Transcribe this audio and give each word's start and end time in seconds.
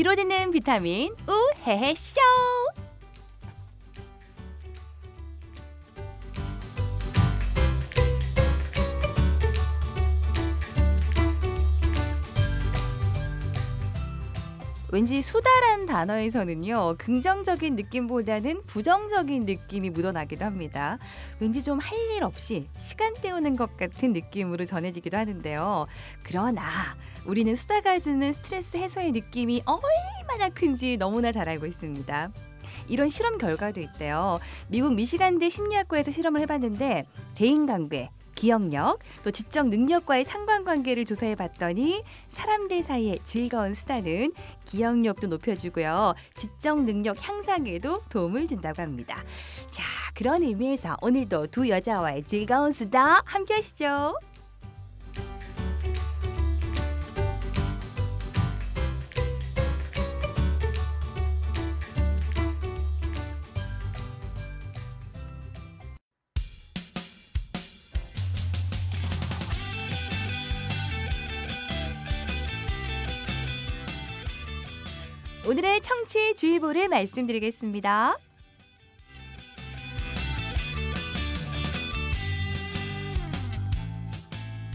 귀로 0.00 0.14
듣는 0.16 0.50
비타민 0.50 1.14
우헤헤 1.28 1.94
쇼. 1.94 2.18
왠지 15.00 15.22
수다란 15.22 15.86
단어에서는요 15.86 16.96
긍정적인 16.98 17.74
느낌보다는 17.74 18.64
부정적인 18.66 19.46
느낌이 19.46 19.88
묻어나기도 19.88 20.44
합니다. 20.44 20.98
왠지 21.40 21.62
좀 21.62 21.78
할 21.80 21.98
일 22.10 22.22
없이 22.22 22.68
시간 22.78 23.14
때우는 23.14 23.56
것 23.56 23.78
같은 23.78 24.12
느낌으로 24.12 24.66
전해지기도 24.66 25.16
하는데요. 25.16 25.86
그러나 26.22 26.62
우리는 27.24 27.54
수다가 27.54 27.98
주는 27.98 28.30
스트레스 28.34 28.76
해소의 28.76 29.12
느낌이 29.12 29.62
얼마나 29.64 30.50
큰지 30.52 30.98
너무나 30.98 31.32
잘 31.32 31.48
알고 31.48 31.64
있습니다. 31.64 32.28
이런 32.88 33.08
실험 33.08 33.38
결과도 33.38 33.80
있대요. 33.80 34.38
미국 34.68 34.92
미시간대 34.94 35.48
심리학과에서 35.48 36.10
실험을 36.10 36.42
해봤는데 36.42 37.06
대인 37.36 37.64
관계, 37.64 38.10
기억력, 38.40 39.00
또 39.22 39.30
지적 39.30 39.68
능력과의 39.68 40.24
상관관계를 40.24 41.04
조사해 41.04 41.34
봤더니 41.34 42.02
사람들 42.30 42.82
사이의 42.82 43.18
즐거운 43.22 43.74
수다는 43.74 44.32
기억력도 44.64 45.26
높여주고요. 45.26 46.14
지적 46.34 46.84
능력 46.84 47.18
향상에도 47.20 48.00
도움을 48.08 48.46
준다고 48.46 48.80
합니다. 48.80 49.22
자, 49.68 49.82
그런 50.14 50.42
의미에서 50.42 50.96
오늘도 51.02 51.48
두 51.48 51.68
여자와의 51.68 52.24
즐거운 52.24 52.72
수다 52.72 53.20
함께 53.26 53.56
하시죠. 53.56 54.14
오늘의 75.60 75.82
청취 75.82 76.34
주의보를 76.36 76.88
말씀드리겠습니다. 76.88 78.16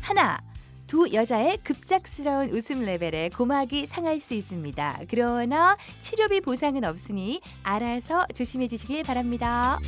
하나, 0.02 0.38
두 0.86 1.12
여자의 1.12 1.58
급작스러운 1.64 2.50
웃음 2.52 2.86
레벨에 2.86 3.30
고막이 3.30 3.88
상할 3.88 4.20
수 4.20 4.36
있습니다. 4.36 5.00
그러나 5.10 5.76
치료비 6.02 6.42
보상은 6.42 6.84
없으니 6.84 7.42
알아서 7.64 8.28
조심해 8.36 8.68
주시길 8.68 9.02
바랍니다. 9.02 9.80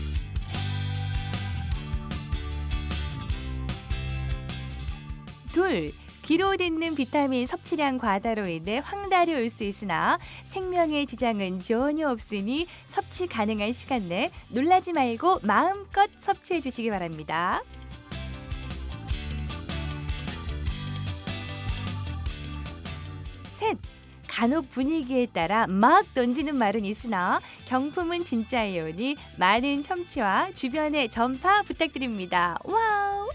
둘, 5.51 5.93
귀로 6.27 6.57
듣는 6.57 6.93
비타민 6.95 7.47
섭취량 7.47 7.99
과다로 7.99 8.47
인해 8.47 8.81
황달이 8.83 9.33
올 9.33 9.49
수 9.49 9.63
있으나 9.63 10.19
생명에 10.43 11.05
지장은 11.05 11.61
전혀 11.61 12.09
없으니 12.09 12.67
섭취 12.87 13.27
가능한 13.27 13.71
시간 13.71 14.09
내 14.09 14.29
놀라지 14.49 14.91
말고 14.91 15.39
마음껏 15.43 16.09
섭취해 16.19 16.59
주시기 16.59 16.89
바랍니다. 16.89 17.61
셋. 23.45 23.77
간혹 24.27 24.69
분위기에 24.69 25.27
따라 25.27 25.65
막 25.65 26.13
던지는 26.13 26.57
말은 26.57 26.83
있으나 26.83 27.39
경품은 27.67 28.25
진짜이오니 28.25 29.15
많은 29.37 29.81
청취와 29.81 30.51
주변의 30.53 31.09
전파 31.09 31.63
부탁드립니다. 31.63 32.57
와우! 32.65 33.26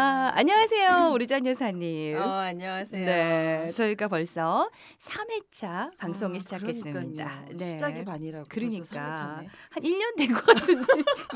아, 0.00 0.30
안녕하세요. 0.36 1.10
우리 1.12 1.26
짠 1.26 1.44
여사님. 1.44 2.16
어, 2.18 2.22
안녕하세요. 2.22 3.04
네, 3.04 3.72
저희가 3.74 4.06
벌써 4.06 4.70
3회차 5.00 5.96
방송을 5.98 6.36
아, 6.36 6.38
시작했습니다. 6.38 7.44
네. 7.56 7.70
시작이 7.70 8.04
반이라고. 8.04 8.44
그러니까 8.48 8.76
벌써 8.78 8.94
3회차네. 8.94 9.48
한 9.70 9.82
1년 9.82 10.16
된 10.16 10.32
것 10.34 10.44
같은데 10.46 10.84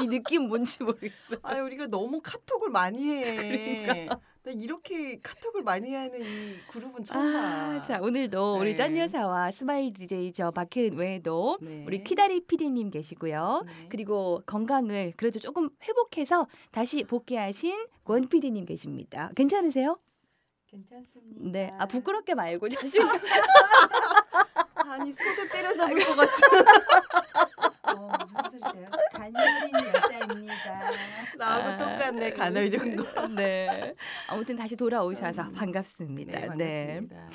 이 0.00 0.06
느낌 0.06 0.42
뭔지 0.46 0.80
모르겠어. 0.84 1.12
아, 1.42 1.56
우리가 1.56 1.88
너무 1.88 2.20
카톡을 2.22 2.70
많이 2.70 3.04
해. 3.10 3.82
그러니까. 3.84 4.20
나 4.44 4.50
이렇게 4.50 5.20
카톡을 5.20 5.62
많이 5.62 5.94
하는 5.94 6.20
이 6.20 6.56
그룹은 6.66 7.04
처음 7.04 7.32
봐. 7.32 7.38
아, 7.38 7.80
자 7.80 8.00
오늘도 8.00 8.56
우리 8.58 8.70
네. 8.70 8.74
짠 8.74 8.96
여사와 8.96 9.52
스마일 9.52 9.92
DJ 9.92 10.32
저 10.32 10.50
박혜은 10.50 10.98
외에도 10.98 11.58
네. 11.60 11.84
우리 11.86 12.02
키다리 12.02 12.44
PD님 12.46 12.90
계시고요. 12.90 13.62
네. 13.64 13.86
그리고 13.88 14.42
건강을 14.46 15.12
그래도 15.16 15.38
조금 15.38 15.70
회복해서 15.84 16.48
다시 16.72 17.04
복귀하신 17.04 17.86
권 18.04 18.28
PD님 18.28 18.64
계십니다. 18.64 19.30
괜찮으세요? 19.36 20.00
괜찮습니다. 20.66 21.40
네. 21.52 21.72
아 21.78 21.86
부끄럽게 21.86 22.34
말고 22.34 22.68
자신. 22.70 23.00
아니 24.88 25.12
소도 25.12 25.48
때려잡을 25.52 26.04
것 26.04 26.16
같은. 26.16 26.58
어, 27.84 28.08
무슨 28.42 28.58
소리세요? 28.60 28.86
간열인 29.12 29.72
여자입니다. 30.32 30.80
나하고 31.38 31.68
아, 31.68 31.76
똑같네 31.76 32.30
가늘린 32.30 32.96
거. 32.96 33.04
네. 33.28 33.94
아무튼 34.28 34.56
다시 34.56 34.76
돌아오셔서 34.76 35.42
음. 35.42 35.52
반갑습니다. 35.52 36.32
네, 36.32 36.56
네. 36.56 36.86
반갑습니다. 37.08 37.26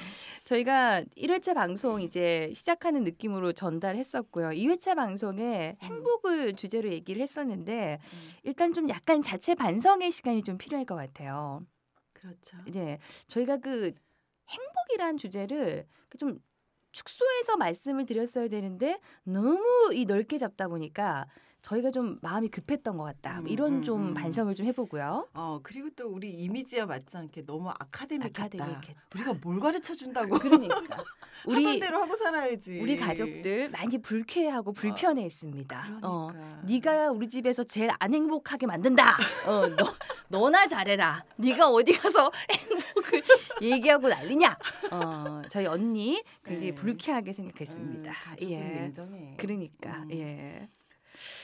저희가 0.43 1.03
1회차 1.17 1.53
방송 1.53 2.01
이제 2.01 2.51
시작하는 2.53 3.03
느낌으로 3.03 3.53
전달했었고요. 3.53 4.49
2회차 4.49 4.95
방송에 4.95 5.77
음. 5.81 5.85
행복을 5.85 6.55
주제로 6.55 6.89
얘기를 6.89 7.21
했었는데 7.21 7.99
음, 8.01 8.31
일단 8.43 8.73
좀 8.73 8.89
약간 8.89 9.21
자체 9.21 9.55
반성의 9.55 10.11
시간이 10.11 10.43
좀 10.43 10.57
필요할 10.57 10.85
것 10.85 10.95
같아요. 10.95 11.65
그렇죠. 12.13 12.57
네. 12.67 12.99
저희가 13.27 13.57
그 13.57 13.93
행복이란 14.49 15.17
주제를 15.17 15.85
그좀 16.09 16.39
축소해서 16.91 17.57
말씀을 17.57 18.05
드렸어야 18.05 18.47
되는데 18.47 18.99
너무 19.23 19.91
이 19.93 20.05
넓게 20.05 20.37
잡다 20.37 20.67
보니까 20.67 21.27
저희가 21.67 21.91
좀 21.91 22.17
마음이 22.21 22.47
급했던 22.47 22.97
것 22.97 23.03
같다. 23.03 23.41
뭐 23.41 23.51
이런 23.51 23.73
음, 23.73 23.77
음, 23.79 23.83
좀 23.83 24.07
음. 24.07 24.13
반성을 24.13 24.55
좀 24.55 24.65
해보고요. 24.67 25.27
어 25.33 25.59
그리고 25.61 25.89
또 25.97 26.07
우리 26.07 26.31
이미지와 26.31 26.85
맞지 26.85 27.17
않게 27.17 27.45
너무 27.45 27.69
아카데믹했다. 27.69 28.43
아카데믹했다. 28.45 28.93
우리가 29.13 29.33
뭘 29.41 29.59
가르쳐 29.59 29.93
준다고? 29.93 30.37
그러니까 30.37 30.75
하던 30.77 31.03
우리 31.45 31.79
대로 31.79 31.99
하고 32.01 32.15
살아야지. 32.15 32.79
우리 32.79 32.95
가족들 32.95 33.69
많이 33.69 33.97
불쾌하고 33.97 34.71
불편해했습니다. 34.71 35.99
어, 36.03 36.29
그러니까. 36.31 36.61
네가 36.63 37.11
우리 37.11 37.27
집에서 37.27 37.65
제일 37.65 37.91
안 37.99 38.13
행복하게 38.13 38.65
만든다. 38.65 39.17
어, 39.47 39.67
너 39.75 39.93
너나 40.29 40.67
잘해라. 40.67 41.25
네가 41.35 41.69
어디 41.69 41.91
가서 41.91 42.31
행복을 42.49 43.21
얘기하고 43.61 44.07
난리냐? 44.07 44.57
어, 44.91 45.41
저희 45.49 45.65
언니 45.65 46.23
굉장히 46.45 46.71
네. 46.71 46.75
불쾌하게 46.75 47.33
생각했습니다. 47.33 48.11
음, 48.11 48.49
예. 48.49 48.57
냉정해. 48.57 49.35
그러니까 49.37 50.03
음. 50.03 50.11
예. 50.11 50.69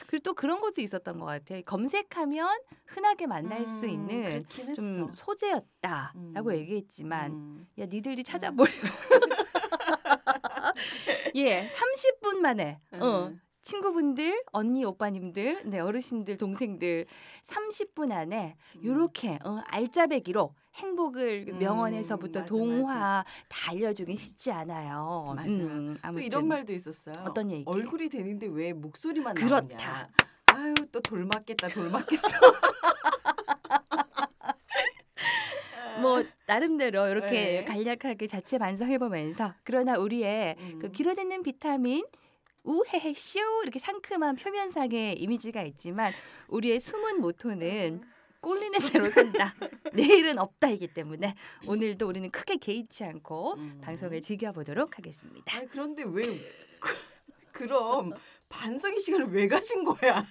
그리고 0.08 0.24
또 0.24 0.34
그런 0.34 0.62
것도 0.62 0.82
있었던 0.82 1.20
것 1.20 1.26
같아. 1.26 1.60
검색하면 1.62 2.48
흔하게 2.86 3.28
만날 3.28 3.68
수 3.68 3.86
음, 3.86 3.90
있는 3.90 4.24
그렇긴 4.24 4.70
했어. 4.70 4.76
좀 4.76 5.12
소재였다라고 5.14 6.50
음. 6.50 6.56
얘기했지만 6.56 7.32
음. 7.32 7.68
야 7.80 7.86
니들이 7.86 8.24
찾아보려. 8.24 8.72
예, 11.36 11.70
30분 11.70 12.38
만에 12.38 12.80
어, 12.94 13.28
음. 13.28 13.40
친구분들, 13.64 14.44
언니, 14.52 14.84
오빠님들, 14.86 15.64
네, 15.66 15.80
어르신들, 15.80 16.38
동생들 16.38 17.06
30분 17.46 18.12
안에 18.12 18.56
음. 18.76 18.84
요렇게 18.86 19.40
어, 19.46 19.58
알짜배기로 19.68 20.54
행복을 20.76 21.46
음, 21.50 21.60
명언에서부터 21.60 22.42
맞아, 22.42 22.50
동화 22.50 22.94
맞아. 22.94 23.26
다 23.48 23.72
알려주긴 23.72 24.16
쉽지 24.18 24.52
않아요. 24.52 25.34
맞아. 25.36 25.50
음, 25.50 25.98
또 26.14 26.20
이런 26.20 26.48
말도 26.48 26.74
있었어요. 26.74 27.16
어떤 27.26 27.50
얘기? 27.52 27.64
얼굴이 27.66 28.10
되는데 28.10 28.48
왜 28.48 28.74
목소리만 28.74 29.36
그렇다. 29.36 29.62
나오냐. 29.68 30.10
아유 30.48 30.74
또 30.92 31.00
돌 31.00 31.26
맞겠다 31.34 31.70
돌 31.70 31.90
맞겠어. 31.90 32.28
뭐 36.02 36.24
나름대로 36.48 37.08
이렇게 37.08 37.30
네. 37.30 37.64
간략하게 37.66 38.28
자체 38.28 38.58
반성해 38.58 38.98
보면서 38.98 39.54
그러나 39.64 39.98
우리의 39.98 40.56
음. 40.60 40.80
그 40.82 40.92
길어듣는 40.92 41.44
비타민 41.44 42.04
우헤헤 42.64 43.14
쇼 43.14 43.40
이렇게 43.64 43.80
상큼한 43.80 44.36
표면상의 44.36 45.20
이미지가 45.20 45.64
있지만 45.64 46.14
우리의 46.48 46.80
숨은 46.80 47.22
모토는 47.22 48.04
꼴리는 48.42 48.78
대로 48.92 49.10
산다. 49.10 49.54
내일은 49.94 50.38
없다이기 50.38 50.94
때문에 50.94 51.34
오늘도 51.66 52.08
우리는 52.08 52.30
크게 52.30 52.58
개의치 52.58 53.06
않고 53.06 53.54
음. 53.54 53.80
방송을 53.82 54.20
즐겨보도록 54.22 54.98
하겠습니다. 54.98 55.58
아니 55.58 55.68
그런데 55.70 56.04
왜 56.06 56.24
그, 56.80 56.94
그럼 57.54 58.12
반성의 58.50 59.00
시간을 59.00 59.28
왜 59.28 59.48
가진 59.48 59.86
거야? 59.86 60.26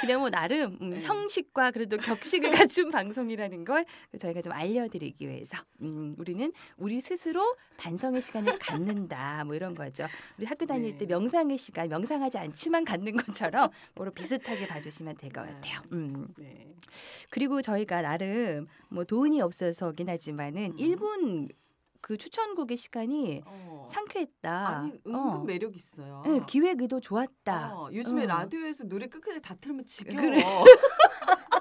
그냥 0.00 0.20
뭐 0.20 0.30
나름 0.30 0.78
음, 0.80 0.90
네. 0.90 1.02
형식과 1.02 1.70
그래도 1.70 1.96
격식을 1.96 2.50
갖춘 2.70 2.90
방송이라는 2.90 3.64
걸 3.64 3.84
저희가 4.18 4.42
좀 4.42 4.52
알려드리기 4.52 5.28
위해서 5.28 5.56
음, 5.82 6.14
우리는 6.18 6.52
우리 6.76 7.00
스스로 7.00 7.56
반성의 7.76 8.20
시간을 8.22 8.58
갖는다 8.58 9.44
뭐 9.44 9.54
이런 9.54 9.74
거죠. 9.74 10.06
우리 10.38 10.46
학교 10.46 10.66
다닐 10.66 10.92
네. 10.92 10.98
때 10.98 11.06
명상의 11.06 11.58
시간 11.58 11.88
명상하지 11.88 12.38
않지만 12.38 12.84
갖는 12.84 13.16
것처럼 13.16 13.70
뭐로 13.94 14.12
비슷하게 14.12 14.66
봐주시면 14.66 15.16
될것 15.16 15.46
네. 15.46 15.52
같아요. 15.52 15.80
음. 15.92 16.28
네. 16.36 16.74
그리고 17.30 17.62
저희가 17.62 18.02
나름 18.02 18.66
뭐 18.88 19.04
돈이 19.04 19.40
없어서긴 19.40 20.08
하지만은 20.08 20.72
음. 20.72 20.78
일본 20.78 21.48
그 22.00 22.16
추천곡의 22.16 22.76
시간이 22.76 23.42
어. 23.44 23.67
상쾌했다. 23.88 24.68
아니 24.68 24.92
은근 25.06 25.14
어. 25.14 25.44
매력 25.44 25.74
있어요. 25.74 26.22
네, 26.26 26.40
기획 26.46 26.80
의도 26.82 27.00
좋았다. 27.00 27.74
어, 27.76 27.90
요즘에 27.92 28.24
어. 28.24 28.26
라디오에서 28.26 28.84
노래 28.84 29.06
끝까지 29.06 29.40
다 29.40 29.54
틀면 29.60 29.86
지겨워. 29.86 30.20
그래. 30.20 30.38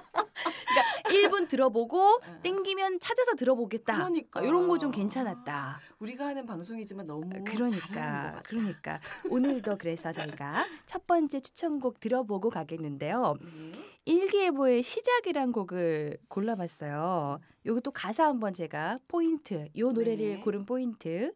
그러니까 0.68 1.08
1분 1.10 1.48
들어보고 1.48 2.20
네. 2.22 2.40
땡기면 2.44 3.00
찾아서 3.00 3.34
들어보겠다. 3.36 3.94
그러니까. 3.96 4.42
이런 4.42 4.68
거 4.68 4.78
좀 4.78 4.92
괜찮았다. 4.92 5.80
우리가 6.00 6.28
하는 6.28 6.46
방송이지만 6.46 7.08
너무 7.08 7.28
것 7.30 7.44
그러니까. 7.46 8.42
그러니까 8.46 9.00
오늘도 9.32 9.78
그래서 9.80 10.12
저희가 10.12 10.66
첫 10.86 11.08
번째 11.08 11.40
추천곡 11.40 12.00
들어보고 12.00 12.50
가겠는데요. 12.52 13.36
네. 13.42 13.72
일기예보의 14.06 14.84
시작이란 14.84 15.52
곡을 15.52 16.18
골라봤어요. 16.28 17.40
요거 17.66 17.80
또 17.82 17.92
가사 17.92 18.26
한번 18.28 18.54
제가 18.54 19.00
포인트, 19.08 19.68
요 19.78 19.92
노래를 19.92 20.36
네. 20.36 20.40
고른 20.42 20.66
포인트. 20.66 21.34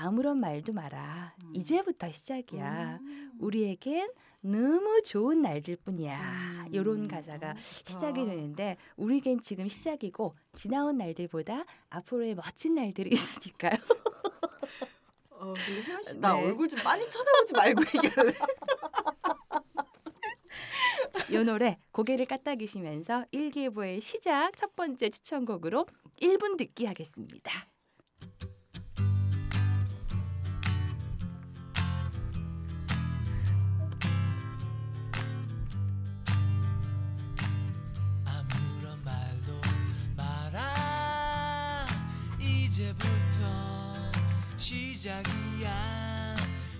아무런 0.00 0.40
말도 0.40 0.72
마라. 0.72 1.34
음. 1.44 1.52
이제부터 1.54 2.10
시작이야. 2.10 2.98
음. 3.02 3.32
우리에겐 3.38 4.10
너무 4.40 5.02
좋은 5.02 5.42
날들 5.42 5.76
뿐이야. 5.84 6.64
음. 6.68 6.74
요런 6.74 7.06
가사가 7.06 7.50
어. 7.50 7.54
시작이 7.84 8.24
되는데 8.24 8.78
우리겐 8.96 9.42
지금 9.42 9.68
시작이고 9.68 10.34
지나온 10.54 10.96
날들보다 10.96 11.66
앞으로의 11.90 12.34
멋진 12.34 12.76
날들이 12.76 13.10
있으니까요. 13.12 13.74
어, 15.32 15.52
근데 15.52 15.82
혜연 15.82 16.02
씨, 16.02 16.18
나 16.18 16.32
네. 16.32 16.46
얼굴 16.46 16.66
좀 16.68 16.78
빨리 16.82 17.06
쳐다보지 17.06 17.52
말고 17.54 17.82
얘기할래. 17.96 18.32
요 21.34 21.44
노래 21.44 21.76
고개를 21.92 22.24
까딱이시면서 22.24 23.26
일기예보의 23.32 24.00
시작 24.00 24.56
첫 24.56 24.74
번째 24.74 25.10
추천곡으로 25.10 25.84
1분 26.22 26.56
듣기 26.56 26.86
하겠습니다. 26.86 27.68
이제부터 42.80 44.10
시작이야? 44.56 46.36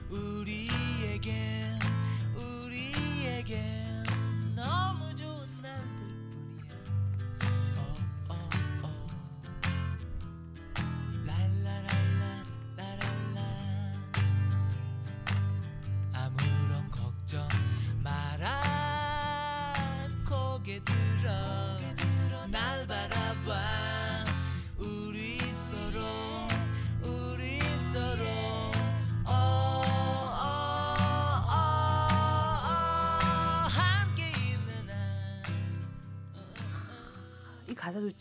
우리에겐 0.08 1.78
우리에겐 2.34 3.79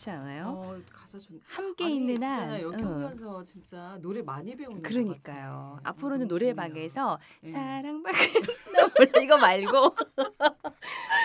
좋지 0.00 0.10
않아요? 0.10 0.46
어, 0.46 0.80
가사 0.90 1.18
좋네. 1.18 1.40
함께 1.46 1.84
아니, 1.84 1.96
있는 1.96 2.22
한나 2.22 2.60
여기 2.62 2.82
응. 2.82 2.88
오면서 2.88 3.42
진짜 3.42 3.98
노래 4.00 4.22
많이 4.22 4.56
배우는 4.56 4.82
것 4.82 4.88
그러니까요. 4.88 5.78
앞으로는 5.84 6.26
노래방에서. 6.26 7.18
예. 7.44 7.50
사랑받는 7.50 8.02
이거 9.22 9.36
말고 9.36 9.94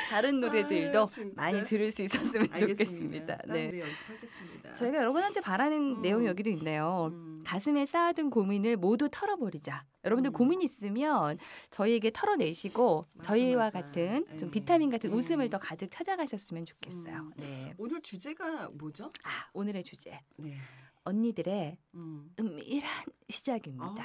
다른 0.10 0.40
노래들도 0.40 1.08
아유. 1.18 1.32
많이 1.36 1.64
들을 1.66 1.92
수 1.92 2.02
있었으면 2.02 2.48
알겠습니다. 2.52 2.86
좋겠습니다. 2.86 3.38
네. 3.48 3.80
연습하겠습니다. 3.80 4.74
저희가 4.76 4.98
여러분한테 5.00 5.42
바라는 5.42 5.98
음. 5.98 6.02
내용 6.02 6.26
여기도 6.26 6.50
있네요. 6.52 7.10
음. 7.12 7.44
가슴에 7.46 7.86
쌓아둔 7.86 8.30
고민을 8.30 8.78
모두 8.78 9.10
털어버리자. 9.12 9.86
여러분들 10.04 10.32
음. 10.32 10.34
고민 10.34 10.62
있으면 10.62 11.38
저희에게 11.72 12.12
털어내시고 12.12 13.08
맞아, 13.14 13.30
저희와 13.30 13.66
맞아. 13.66 13.82
같은 13.82 14.26
좀 14.38 14.50
예. 14.50 14.52
비타민 14.52 14.90
같은 14.90 15.12
음. 15.12 15.16
웃음을 15.16 15.50
더 15.50 15.58
가득 15.58 15.90
찾아가셨으면 15.92 16.66
좋겠어요. 16.66 17.16
음. 17.18 17.32
네. 17.38 17.74
오늘 17.78 18.02
주제가 18.02 18.70
뭐죠? 18.74 19.12
아 19.24 19.48
오늘의 19.54 19.84
주제 19.84 20.20
네. 20.38 20.56
언니들의 21.04 21.78
음. 21.96 22.32
은밀한 22.40 23.06
시작입니다. 23.30 23.86
아우, 23.86 23.96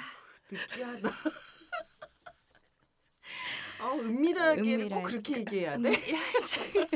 느끼하다. 0.50 1.08
아, 3.80 3.94
은밀하게를 3.94 4.88
은밀한- 4.88 4.94
꼭 4.94 5.02
그렇게 5.04 5.38
얘기해야 5.38 5.76
돼? 5.78 5.92
시작. 6.42 6.88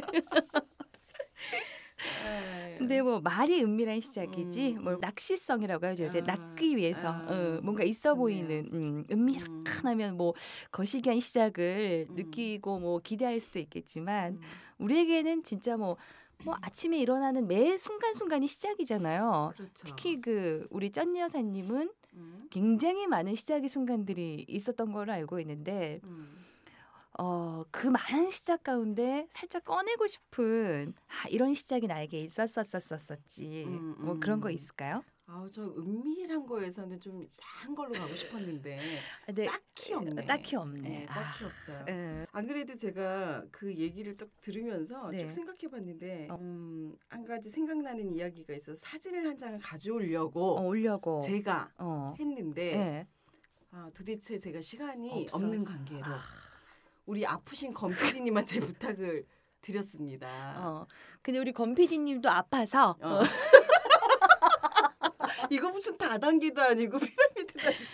아, 2.25 2.75
근데 2.79 3.01
뭐 3.01 3.21
말이 3.21 3.63
은밀한 3.63 4.01
시작이지 4.01 4.75
음, 4.79 4.85
뭐 4.85 4.93
음. 4.95 4.99
낚시성이라고 5.01 5.87
하죠. 5.87 6.05
이제 6.05 6.21
아, 6.21 6.25
낚기 6.25 6.77
위해서 6.77 7.09
아, 7.09 7.27
어, 7.29 7.61
뭔가 7.63 7.83
있어 7.85 8.11
좋네요. 8.11 8.21
보이는 8.21 8.69
음, 8.73 9.05
은밀하면 9.11 10.17
뭐 10.17 10.35
거시기한 10.71 11.21
시작을 11.21 12.07
음. 12.11 12.15
느끼고 12.17 12.81
뭐 12.81 12.99
기대할 12.99 13.41
수도 13.41 13.59
있겠지만 13.59 14.35
음. 14.35 14.41
우리에게는 14.79 15.45
진짜 15.45 15.77
뭐, 15.77 15.97
뭐 16.45 16.57
아침에 16.61 16.99
일어나는 16.99 17.47
매 17.47 17.77
순간순간이 17.77 18.49
시작이잖아요. 18.49 19.53
그렇죠. 19.57 19.87
특히 19.87 20.21
그 20.21 20.67
우리 20.71 20.91
쩐 20.91 21.17
여사님은 21.17 21.91
음. 22.15 22.49
굉장히 22.51 23.07
많은 23.07 23.35
시작의 23.35 23.69
순간들이 23.69 24.45
있었던 24.49 24.93
걸로 24.93 25.13
알고 25.13 25.41
있는데 25.41 26.01
음. 26.05 26.44
어, 27.19 27.65
그 27.71 27.87
많은 27.87 28.31
시작 28.31 28.65
가운데 28.65 29.29
살짝 29.33 29.65
꺼내고 29.65 30.07
싶은 30.07 30.95
아, 31.07 31.29
이런 31.29 31.55
시작이 31.55 31.87
나에게 31.87 32.19
있었었었었었지. 32.21 33.65
음, 33.67 33.95
뭐 33.99 34.19
그런 34.19 34.41
거 34.41 34.49
음. 34.49 34.55
있을까요? 34.55 35.05
아우 35.27 35.49
저 35.49 35.63
은밀한 35.63 36.45
거에서는 36.45 37.01
좀 37.01 37.27
야한 37.41 37.75
걸로 37.75 37.93
가고 37.93 38.15
싶었는데 38.15 38.79
아, 39.27 39.33
네. 39.33 39.47
딱히 39.47 39.95
없네. 39.95 40.27
딱히 40.27 40.57
없네. 40.57 40.89
네, 40.89 41.07
딱히 41.07 41.45
아, 41.45 41.47
없어요. 41.47 41.85
예. 41.89 42.27
안 42.31 42.47
그래도 42.47 42.75
제가 42.77 43.47
그 43.51 43.75
얘기를 43.75 44.17
딱 44.19 44.29
들으면서 44.43 45.09
네. 45.11 45.21
쭉 45.21 45.31
생각해봤는데 45.31 46.29
어. 46.31 46.35
음, 46.35 46.95
한 47.09 47.25
가지 47.25 47.49
생각나는 47.49 48.13
이야기가 48.13 48.53
있어 48.55 48.75
서 48.75 48.77
사진을 48.87 49.27
한 49.27 49.39
장을 49.39 49.59
가져오려고 49.61 50.59
어, 50.59 50.63
올려고. 50.67 51.23
제가 51.23 51.71
어. 51.79 52.15
했는데 52.19 52.77
예. 52.77 53.07
아, 53.71 53.91
도대체 53.95 54.39
제가 54.39 54.61
시간이 54.61 55.25
없어서. 55.25 55.43
없는 55.47 55.65
관계로 55.65 56.05
우리 57.07 57.27
아프신 57.27 57.73
검 57.75 57.95
PD님한테 57.95 58.61
부탁을 58.61 59.27
드렸습니다. 59.61 60.55
어. 60.59 60.87
근데 61.23 61.39
우리 61.39 61.53
권 61.53 61.75
PD님도 61.75 62.31
아파서 62.31 62.97
어. 63.01 63.21
이거 65.51 65.69
무슨 65.71 65.97
다단계도 65.97 66.61
아니고 66.61 66.99
피라미드도 66.99 67.61
아니고. 67.61 67.85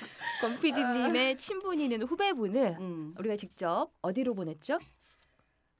권 0.40 0.61
PD님의 0.61 1.38
친분이는 1.38 2.02
후배분을 2.02 2.76
음. 2.81 3.14
우리가 3.19 3.37
직접 3.37 3.90
어디로 4.02 4.35
보냈죠? 4.35 4.79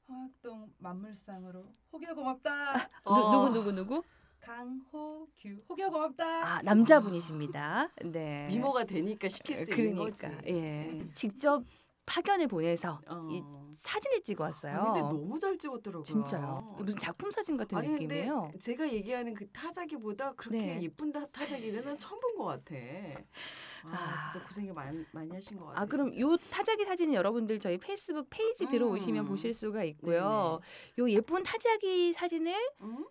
화학동 0.07 0.71
만물상으로 0.77 1.65
호규 1.91 2.13
고맙다. 2.13 2.73
누, 3.05 3.11
어. 3.11 3.31
누구 3.31 3.49
누구 3.53 3.71
누구? 3.71 4.03
강호규 4.41 5.27
호규 5.69 5.89
고맙다. 5.89 6.55
아 6.55 6.61
남자분이십니다. 6.63 7.89
네. 8.05 8.47
미모가 8.47 8.83
되니까 8.85 9.29
시킬 9.29 9.55
수 9.55 9.71
있는 9.73 9.95
거지. 9.95 10.21
그러니까 10.21 10.43
예. 10.47 10.51
네. 10.53 11.09
직접 11.13 11.63
파견을 12.11 12.47
보내서 12.47 12.99
어. 13.07 13.27
이 13.31 13.41
사진을 13.77 14.21
찍어 14.23 14.43
왔어요. 14.43 14.73
아니, 14.75 14.85
근데 14.85 15.01
너무 15.01 15.39
잘 15.39 15.57
찍었더라고요. 15.57 16.03
진짜요. 16.03 16.75
무슨 16.77 16.99
작품 16.99 17.31
사진 17.31 17.55
같은 17.55 17.77
아니 17.77 17.87
느낌이에요. 17.87 18.41
근데 18.51 18.59
제가 18.59 18.91
얘기하는 18.91 19.33
그 19.33 19.47
타자기보다 19.51 20.33
그렇게 20.33 20.57
네. 20.57 20.81
예쁜 20.81 21.11
타- 21.13 21.25
타자기는 21.27 21.85
난 21.85 21.97
처음 21.97 22.19
본 22.19 22.31
것 22.37 22.45
같아. 22.45 22.75
아, 23.85 23.89
아. 23.93 24.29
진짜 24.31 24.45
고생이 24.45 24.71
많이, 24.73 25.05
많이 25.11 25.33
하신 25.33 25.57
것 25.57 25.67
같아요. 25.67 25.83
아 25.83 25.85
그럼 25.85 26.11
진짜. 26.11 26.21
요 26.27 26.37
타자기 26.49 26.83
사진은 26.85 27.13
여러분들 27.13 27.59
저희 27.59 27.77
페이스북 27.77 28.27
페이지 28.29 28.67
들어오시면 28.67 29.25
음. 29.25 29.29
보실 29.29 29.53
수가 29.53 29.83
있고요. 29.85 30.59
요 30.99 31.09
예쁜 31.09 31.43
타자기 31.43 32.11
사진을 32.13 32.53
응? 32.81 33.05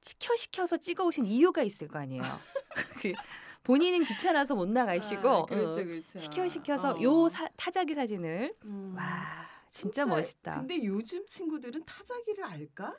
시켜 0.00 0.34
시켜서 0.36 0.78
찍어 0.78 1.04
오신 1.04 1.26
이유가 1.26 1.62
있을 1.62 1.86
거 1.88 1.98
아니에요. 1.98 2.22
그 3.62 3.66
본인은 3.72 4.04
귀찮아서 4.04 4.54
못 4.54 4.68
나가시고 4.68 5.28
아, 5.28 5.46
그렇죠, 5.46 5.80
어, 5.80 5.84
그렇죠. 5.84 6.18
시켜 6.18 6.48
시켜서 6.48 6.92
어. 6.94 7.02
요 7.02 7.28
사- 7.28 7.48
타자기 7.56 7.94
사진을 7.94 8.54
음. 8.64 8.94
와 8.96 9.02
진짜, 9.70 10.04
멋있다. 10.04 10.58
근데 10.58 10.84
요즘 10.84 11.24
친구들은 11.26 11.84
타자기를 11.84 12.44
알까? 12.44 12.94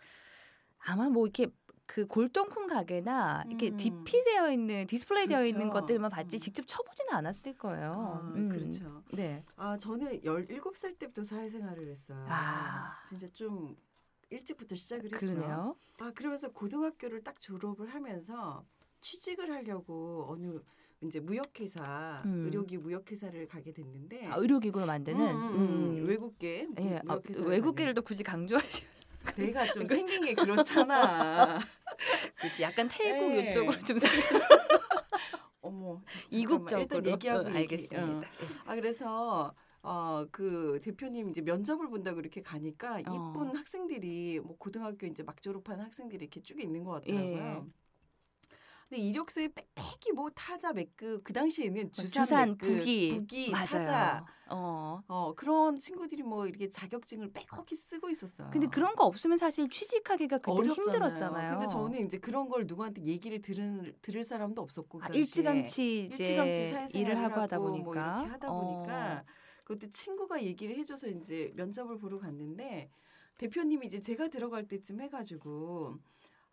아마 0.86 1.08
뭐 1.10 1.26
이렇게 1.28 1.48
그 1.86 2.08
골동품 2.08 2.66
가게나 2.66 3.44
이렇게 3.48 3.70
음. 3.70 3.78
DP 3.78 4.24
되어 4.24 4.50
있는 4.52 4.88
디스플레이 4.88 5.28
되어 5.28 5.44
있는 5.44 5.70
그렇죠. 5.70 5.82
것들만 5.82 6.10
봤지 6.10 6.38
음. 6.38 6.40
직접 6.40 6.64
쳐보지는 6.66 7.14
않았을 7.14 7.58
거예요. 7.58 7.92
아, 7.92 8.32
음. 8.36 8.50
그렇죠. 8.50 9.04
네. 9.12 9.44
아 9.58 9.78
저는 9.78 10.22
17살 10.22 10.98
때부터 10.98 11.24
사회생활을 11.24 11.88
했어요. 11.90 12.26
아. 12.30 13.00
진짜 13.08 13.28
좀 13.28 13.76
일찍부터 14.32 14.76
시작을 14.76 15.06
했죠. 15.14 15.18
그러네요. 15.18 15.76
아 16.00 16.12
그러면서 16.16 16.52
고등학교를 16.52 17.24
딱 17.24 17.40
졸업을 17.40 17.94
하면서 17.94 18.66
취직을 19.08 19.52
하려고 19.52 20.26
어느 20.30 20.60
이제 21.02 21.20
무역회사 21.20 22.24
음. 22.26 22.46
의료기 22.46 22.78
무역회사를 22.78 23.48
가게 23.50 23.74
됐는데 23.74 24.28
아, 24.28 24.36
의료기구로 24.38 24.86
만드는 24.86 25.20
음, 25.20 25.36
음, 25.36 25.56
음. 25.56 25.98
음. 26.00 26.08
외국계 26.08 26.68
무- 26.68 26.76
예, 26.82 27.02
아, 27.08 27.20
외국계를 27.46 27.94
또 27.94 28.02
굳이 28.02 28.24
강조하시. 28.24 28.84
내가 29.38 29.66
좀 29.72 29.86
생긴 29.86 30.24
게 30.24 30.34
그렇잖아. 30.34 31.60
그렇지. 32.40 32.64
약간 32.64 32.88
태국 32.90 33.34
예. 33.36 33.52
이쪽으로 33.52 33.80
좀 33.80 33.98
어머 35.62 35.96
잠깐만. 35.96 36.04
이국적으로. 36.32 36.82
일단 36.82 37.06
얘기하고 37.06 37.46
어, 37.46 37.50
얘기- 37.50 37.58
알겠습니다. 37.58 38.06
어. 38.06 38.22
아 38.66 38.76
그래서 38.76 39.54
어그 39.82 40.80
대표님 40.82 41.30
이제 41.30 41.42
면접을 41.42 41.90
본다고 41.90 42.20
이렇게 42.22 42.42
가니까 42.42 42.96
어. 42.96 43.00
이쁜 43.00 43.56
학생들이 43.58 44.40
뭐 44.42 44.56
고등학교 44.58 45.06
이제 45.08 45.24
막 45.24 45.42
졸업한 45.42 45.82
학생들이 45.82 46.24
이렇게 46.24 46.42
쭉 46.42 46.62
있는 46.62 46.84
것 46.86 46.92
같더라고요. 47.02 47.66
예. 47.68 47.83
근데 48.94 49.08
이력서에 49.08 49.48
빽빽이 49.48 50.14
뭐 50.14 50.30
타자 50.36 50.72
매급 50.72 51.24
그 51.24 51.34
당시에는 51.34 51.92
주산, 51.92 52.26
주산 52.26 52.50
매급, 52.50 52.60
부기, 52.60 53.10
부기 53.10 53.50
맞아요. 53.50 53.66
타자 53.66 54.26
어. 54.52 55.02
어 55.08 55.34
그런 55.36 55.80
친구들이 55.80 56.22
뭐 56.22 56.46
이렇게 56.46 56.70
자격증을 56.70 57.32
빼곡히 57.34 57.76
쓰고 57.76 58.12
있었어요. 58.12 58.52
근데 58.54 58.68
그런 58.68 58.96
거 58.96 59.06
없으면 59.06 59.40
사실 59.40 59.68
취직하기가 59.68 60.38
그때 60.38 60.52
어렵잖아요. 60.52 60.74
힘들었잖아요. 60.76 61.52
근데 61.54 61.68
저는 61.68 62.06
이제 62.06 62.20
그런 62.20 62.48
걸 62.50 62.68
누구한테 62.68 63.02
얘기를 63.02 63.42
들을 63.42 63.96
들을 64.04 64.24
사람도 64.24 64.62
없었고 64.62 65.00
그 65.00 65.06
아. 65.06 65.10
일찌감치 65.12 66.12
이제 66.14 66.24
일찌감치 66.24 66.96
일을 66.96 67.18
하고 67.18 67.42
하다 67.42 67.58
뭐 67.58 67.72
보니까 67.72 68.18
이렇게 68.20 68.30
하다 68.30 68.52
어. 68.52 68.62
보니까 68.62 69.24
그것도 69.64 69.90
친구가 69.90 70.44
얘기를 70.44 70.78
해줘서 70.78 71.08
이제 71.08 71.52
면접을 71.56 71.98
보러 71.98 72.20
갔는데 72.20 72.92
대표님이 73.40 73.88
이제 73.88 74.00
제가 74.00 74.28
들어갈 74.28 74.68
때쯤 74.68 75.02
해가지고 75.02 75.98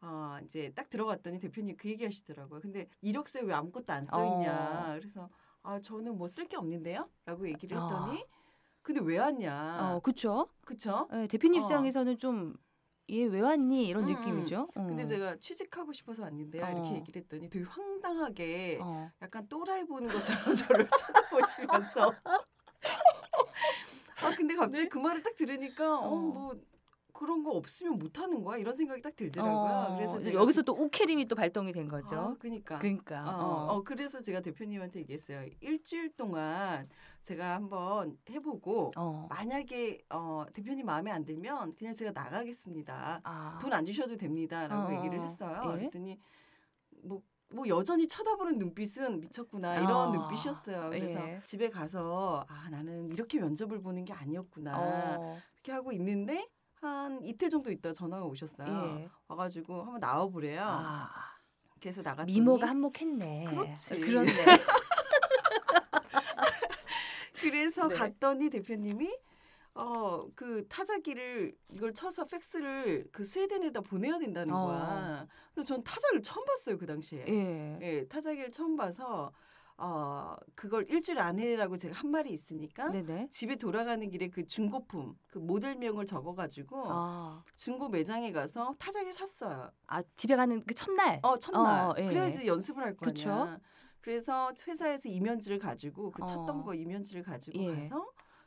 아 0.01 0.41
이제 0.45 0.73
딱 0.75 0.89
들어갔더니 0.89 1.39
대표님 1.39 1.77
그 1.77 1.89
얘기 1.89 2.05
하시더라고요. 2.05 2.61
근데 2.61 2.89
이력서에 3.03 3.43
왜 3.43 3.53
아무것도 3.55 3.93
안 3.93 4.05
써 4.05 4.25
있냐. 4.27 4.97
그래서 4.99 5.29
아 5.63 5.81
저는 5.81 6.17
뭐 6.17 6.27
쓸 6.27 6.49
게 6.49 6.57
없는데요.라고 6.57 7.49
얘기를 7.49 7.77
했더니 7.77 8.25
근데 8.83 9.01
왜 9.03 9.19
왔냐. 9.19 9.79
어, 9.97 10.01
그렇죠. 10.01 10.49
그쵸? 10.65 11.07
예, 11.13 11.27
대표님 11.27 11.61
어. 11.61 11.65
입장에서는 11.65 12.17
좀 12.19 12.57
얘왜 13.11 13.41
왔니 13.41 13.89
이런 13.89 14.05
음, 14.05 14.09
느낌이죠. 14.15 14.69
어. 14.75 14.87
근데 14.87 15.05
제가 15.05 15.37
취직하고 15.37 15.93
싶어서 15.93 16.23
왔는데요. 16.23 16.65
어. 16.65 16.71
이렇게 16.71 16.95
얘기를 16.95 17.21
했더니 17.23 17.51
되게 17.51 17.65
황당하게 17.67 18.79
어. 18.81 19.11
약간 19.21 19.47
또라이 19.49 19.85
보는 19.85 20.09
것처럼 20.09 20.55
저를 20.55 20.89
쳐다보시면서 20.89 22.13
아 24.23 24.35
근데 24.37 24.55
갑자기 24.55 24.89
그 24.89 24.99
말을 24.99 25.23
딱 25.23 25.35
들으니까 25.35 25.85
네. 25.85 25.91
어. 25.91 25.99
어뭐 26.09 26.55
그런 27.21 27.43
거 27.43 27.51
없으면 27.51 27.99
못 27.99 28.19
하는 28.19 28.43
거야 28.43 28.57
이런 28.57 28.75
생각이 28.75 29.03
딱 29.03 29.15
들더라고요. 29.15 29.93
어, 29.93 29.95
그래서 29.95 30.33
여기서 30.33 30.63
또 30.63 30.73
우케림이 30.73 31.29
또 31.29 31.37
발동이 31.37 31.71
된 31.71 31.87
아, 31.89 31.91
거죠. 31.91 32.37
그러니까 32.41 32.79
그러니까. 32.79 33.23
어, 33.29 33.45
어. 33.45 33.75
어, 33.75 33.83
그래서 33.83 34.23
제가 34.23 34.41
대표님한테 34.41 35.01
얘기했어요. 35.01 35.47
일주일 35.61 36.17
동안 36.17 36.89
제가 37.21 37.57
한번 37.57 38.17
해보고 38.31 38.93
어. 38.97 39.27
만약에 39.29 40.01
어, 40.09 40.47
대표님 40.55 40.87
마음에 40.87 41.11
안 41.11 41.27
들면 41.27 41.75
그냥 41.75 41.93
제가 41.93 42.13
나가겠습니다. 42.13 43.21
아. 43.23 43.59
돈안 43.61 43.85
주셔도 43.85 44.17
됩니다라고 44.17 44.89
어, 44.91 44.97
얘기를 44.97 45.19
어. 45.19 45.23
했어요. 45.23 45.61
예. 45.75 45.77
그랬더니 45.77 46.19
뭐, 47.03 47.21
뭐 47.51 47.69
여전히 47.69 48.09
쳐다보는 48.09 48.57
눈빛은 48.57 49.21
미쳤구나 49.21 49.77
이런 49.77 50.09
아, 50.09 50.11
눈빛이었어요. 50.11 50.89
그래서 50.89 51.21
예. 51.29 51.43
집에 51.45 51.69
가서 51.69 52.47
아 52.49 52.71
나는 52.71 53.11
이렇게 53.11 53.39
면접을 53.39 53.83
보는 53.83 54.07
게 54.07 54.15
아니었구나 54.15 54.73
어. 54.75 55.39
이렇게 55.57 55.73
하고 55.73 55.93
있는데 55.93 56.49
한 56.81 57.23
이틀 57.25 57.51
정도 57.51 57.71
있다 57.71 57.93
전화가 57.93 58.25
오셨어요. 58.25 58.99
예. 59.01 59.09
와가지고 59.29 59.83
한번 59.83 60.01
나와보래요. 60.01 60.63
아. 60.63 61.11
그래서 61.81 62.03
나갔더니 62.03 62.33
미모가 62.33 62.69
한몫했네. 62.69 63.45
그렇지. 63.49 64.01
그렇네. 64.01 64.31
그래서 67.41 67.89
네. 67.89 67.95
갔더니 67.95 68.51
대표님이 68.51 69.11
어 69.75 70.27
그 70.35 70.67
타자기를 70.69 71.55
이걸 71.75 71.95
쳐서 71.95 72.25
팩스를 72.27 73.09
그 73.13 73.25
스웨덴에다 73.25 73.81
보내야 73.83 74.19
된다는 74.19 74.55
어. 74.55 74.67
거야. 74.67 75.27
그래서 75.55 75.69
전 75.69 75.83
타자기를 75.83 76.23
처음 76.23 76.45
봤어요 76.45 76.77
그 76.79 76.87
당시에. 76.87 77.25
예. 77.29 77.79
예, 77.83 78.09
타자기를 78.09 78.51
처음 78.51 78.77
봐서 78.77 79.33
어 79.83 80.37
그걸 80.55 80.87
일주일 80.91 81.19
안에라고 81.21 81.77
제가 81.79 81.95
한 81.95 82.11
말이 82.11 82.31
있으니까 82.33 82.91
네네. 82.91 83.29
집에 83.31 83.57
돌아가는 83.57 84.09
길에 84.11 84.29
그 84.29 84.47
중고품 84.47 85.17
그 85.29 85.39
모델명을 85.39 86.05
적어가지고 86.05 86.83
아. 86.87 87.43
중고 87.57 87.89
매장에 87.89 88.31
가서 88.31 88.75
타자기를 88.79 89.15
샀어요. 89.15 89.71
아 89.87 90.03
집에 90.17 90.37
가는 90.37 90.63
그 90.67 90.75
첫날. 90.75 91.21
어 91.23 91.39
첫날 91.39 91.87
어, 91.87 91.95
예. 91.99 92.07
그래야지 92.07 92.47
연습을 92.47 92.83
할거 92.85 93.07
그쵸. 93.07 93.57
그래서 94.03 94.53
회사에서 94.67 95.09
이면지를 95.09 95.59
가지고 95.59 96.11
그 96.11 96.23
쳤던 96.27 96.61
어. 96.61 96.63
거 96.63 96.75
이면지를 96.75 97.23
가지고 97.23 97.59
예. 97.59 97.75
가서 97.75 98.07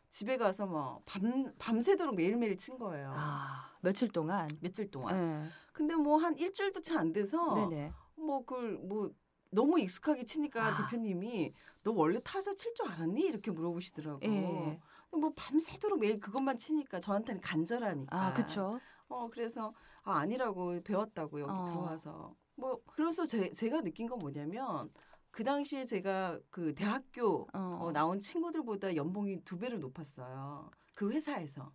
집에 0.10 0.38
가서 0.38 0.68
뭐 0.68 1.02
밤 1.06 1.52
밤새도록 1.58 2.16
매일매일 2.16 2.56
친 2.58 2.78
거예요. 2.78 3.12
아 3.18 3.72
며칠 3.82 4.10
동안. 4.10 4.48
며칠 4.62 4.92
동안. 4.92 5.16
예. 5.46 5.50
근데 5.74 5.96
뭐 5.96 6.18
한 6.18 6.38
일주일도 6.38 6.82
채 6.82 6.96
안 6.96 7.12
돼서 7.12 7.56
네네. 7.56 7.92
뭐뭐 8.18 9.10
너무 9.54 9.80
익숙하게 9.80 10.24
치니까 10.24 10.66
아. 10.66 10.78
대표님이 10.90 11.54
너 11.84 11.92
원래 11.92 12.20
타자 12.24 12.54
칠 12.54 12.74
줄 12.74 12.90
알았니? 12.92 13.22
이렇게 13.22 13.52
물어보시더라고. 13.52 14.20
예. 14.24 14.80
뭐 15.12 15.32
밤새도록 15.36 16.00
매일 16.00 16.20
그것만 16.20 16.58
치니까 16.58 17.00
저한테는 17.00 17.40
간절하니까. 17.42 18.18
아 18.28 18.34
그렇죠. 18.34 18.80
어 19.08 19.30
그래서 19.30 19.74
아 20.04 20.18
아니라고 20.20 20.82
배웠다고 20.84 21.40
여기 21.42 21.52
어. 21.52 21.66
들어와서 21.66 22.36
뭐 22.56 22.82
그래서 22.88 23.26
제, 23.26 23.52
제가 23.52 23.82
느낀 23.82 24.08
건 24.08 24.18
뭐냐면 24.20 24.92
그 25.30 25.44
당시에 25.44 25.86
제가 25.86 26.40
그 26.50 26.74
대학교 26.74 27.48
어. 27.54 27.78
어, 27.82 27.92
나온 27.92 28.20
친구들보다 28.20 28.96
연봉이 28.96 29.40
두 29.44 29.58
배로 29.60 29.78
높았어요. 29.78 30.72
그 30.96 31.12
회사에서 31.12 31.72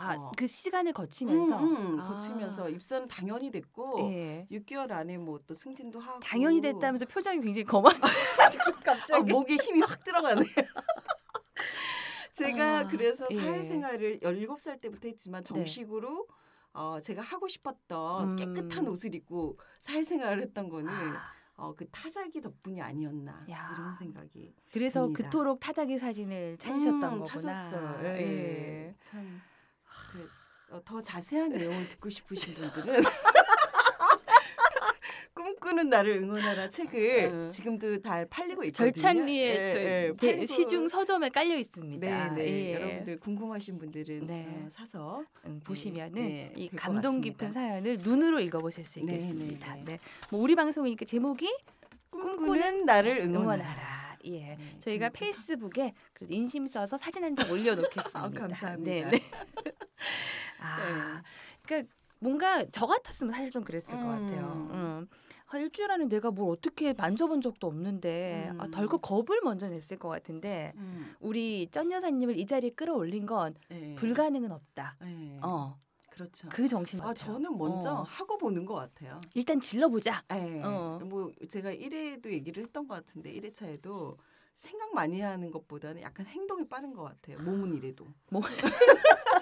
아 0.00 0.14
어. 0.14 0.32
그 0.36 0.46
시간을 0.46 0.92
거치면서. 0.92 1.58
음, 1.60 1.76
음, 1.76 2.00
아. 2.00 2.04
거치면서 2.08 2.68
입사는 2.70 3.06
당연히 3.08 3.50
됐고 3.50 4.10
예. 4.12 4.46
6개월 4.50 4.90
안에 4.92 5.18
뭐 5.18 5.38
또 5.46 5.54
승진도 5.54 5.98
하고 6.00 6.20
당연히 6.20 6.60
됐다면서 6.60 7.06
표정이 7.06 7.40
굉장히 7.40 7.64
거만. 7.66 7.92
갑자기. 8.84 9.12
아, 9.14 9.20
목에 9.20 9.56
힘이 9.56 9.80
확 9.80 10.02
들어가네. 10.04 10.42
제가 12.34 12.78
아, 12.78 12.86
그래서 12.86 13.26
예. 13.30 13.36
사회생활을 13.36 14.20
17살 14.20 14.80
때부터 14.80 15.08
했지만 15.08 15.42
정식으로 15.42 16.26
어, 16.72 17.00
제가 17.00 17.20
하고 17.22 17.48
싶었던 17.48 18.32
음. 18.32 18.36
깨끗한 18.36 18.86
옷을 18.88 19.14
입고 19.14 19.58
사회생활을 19.80 20.42
했던 20.42 20.68
거는 20.68 20.88
아, 20.92 21.32
어, 21.56 21.74
그 21.74 21.88
타자기 21.90 22.40
덕분이 22.40 22.80
아니었나 22.80 23.46
야. 23.50 23.74
이런 23.74 23.96
생각이 23.96 24.54
그래서 24.72 25.02
듭니다. 25.06 25.24
그토록 25.24 25.58
타자기 25.58 25.98
사진을 25.98 26.58
찾으셨던 26.58 27.02
음, 27.02 27.18
거구나. 27.18 27.24
찾았어요. 27.24 28.00
예. 28.04 28.20
예. 28.20 28.94
참. 29.00 29.40
그, 30.12 30.28
어, 30.74 30.80
더 30.84 31.00
자세한 31.00 31.50
내용을 31.50 31.88
듣고 31.88 32.10
싶으신 32.10 32.54
분들은 32.54 33.02
꿈꾸는 35.34 35.88
나를 35.88 36.16
응원하라 36.16 36.68
책을 36.68 37.30
음. 37.32 37.48
지금도 37.48 38.00
잘 38.00 38.26
팔리고 38.26 38.64
있거든요. 38.64 38.90
절찬리에 38.90 39.46
예, 39.46 40.14
저- 40.18 40.26
예, 40.26 40.46
시중 40.46 40.88
서점에 40.88 41.28
깔려 41.30 41.56
있습니다. 41.56 42.34
네, 42.34 42.34
네. 42.34 42.48
예. 42.70 42.74
여러분들 42.74 43.20
궁금하신 43.20 43.78
분들은 43.78 44.26
네. 44.26 44.46
어, 44.48 44.68
사서 44.70 45.24
음, 45.46 45.60
보시면은 45.64 46.14
네, 46.14 46.52
이 46.56 46.68
감동 46.70 47.20
깊은. 47.20 47.52
사연을 47.52 47.98
눈으로 47.98 48.40
읽어보실 48.40 48.84
수 48.84 49.00
네, 49.04 49.14
있겠습니다. 49.14 49.74
네, 49.76 49.82
네, 49.84 49.92
네. 49.92 49.98
뭐 50.30 50.40
우리 50.40 50.56
방송이니까 50.56 51.04
제목이 51.04 51.48
꿈꾸는 52.10 52.84
나를 52.84 53.20
응원하라. 53.20 53.40
응원하라. 53.62 54.18
예. 54.24 54.56
네, 54.58 54.78
저희가? 54.80 55.10
페이스북에 55.10 55.94
인심 56.28 56.66
써서 56.66 56.96
사진 56.98 57.22
한 57.22 57.36
장 57.36 57.48
올려놓겠습니다. 57.50 58.10
아, 58.20 58.28
감사합니다. 58.28 59.10
네, 59.10 59.18
네. 59.18 59.18
아, 60.60 61.22
그러니까 61.62 61.92
뭔가 62.20 62.64
저 62.70 62.86
같았으면 62.86 63.32
사실 63.32 63.50
좀 63.50 63.64
그랬을 63.64 63.94
것 63.94 64.04
같아요. 64.04 64.68
음. 64.70 64.70
음. 64.72 65.08
아, 65.50 65.58
일주일 65.58 65.90
안에 65.90 66.06
내가 66.08 66.30
뭘 66.30 66.52
어떻게 66.52 66.92
만져본 66.92 67.40
적도 67.40 67.66
없는데 67.68 68.52
아, 68.58 68.64
음. 68.64 68.70
덜컥 68.70 69.00
겁을 69.00 69.40
먼저 69.42 69.68
냈을 69.68 69.98
것 69.98 70.08
같은데 70.08 70.72
음, 70.76 71.14
우리 71.20 71.68
쩐 71.70 71.90
여사님을 71.90 72.36
이 72.38 72.44
자리에 72.44 72.70
끌어올린 72.70 73.24
건 73.24 73.54
네. 73.68 73.94
불가능은 73.94 74.52
없다. 74.52 74.96
네. 75.00 75.38
어, 75.42 75.78
그렇죠. 76.10 76.48
그 76.50 76.68
정신 76.68 77.00
아. 77.00 77.14
저는 77.14 77.56
먼저 77.56 77.92
어. 77.92 78.02
하고 78.02 78.36
보는 78.36 78.66
것 78.66 78.74
같아요. 78.74 79.20
일단 79.34 79.60
질러보자. 79.60 80.22
네. 80.28 80.60
어. 80.62 80.98
뭐 81.04 81.32
제가 81.48 81.72
1회도 81.72 82.30
얘기를 82.30 82.64
했던 82.64 82.86
것 82.86 82.94
같은데 82.96 83.32
1회차에도 83.32 84.16
생각 84.54 84.92
많이 84.92 85.20
하는 85.20 85.50
것보다는 85.50 86.02
약간 86.02 86.26
행동이 86.26 86.68
빠른 86.68 86.92
것 86.92 87.04
같아요. 87.04 87.38
몸은 87.38 87.76
이래도. 87.76 88.06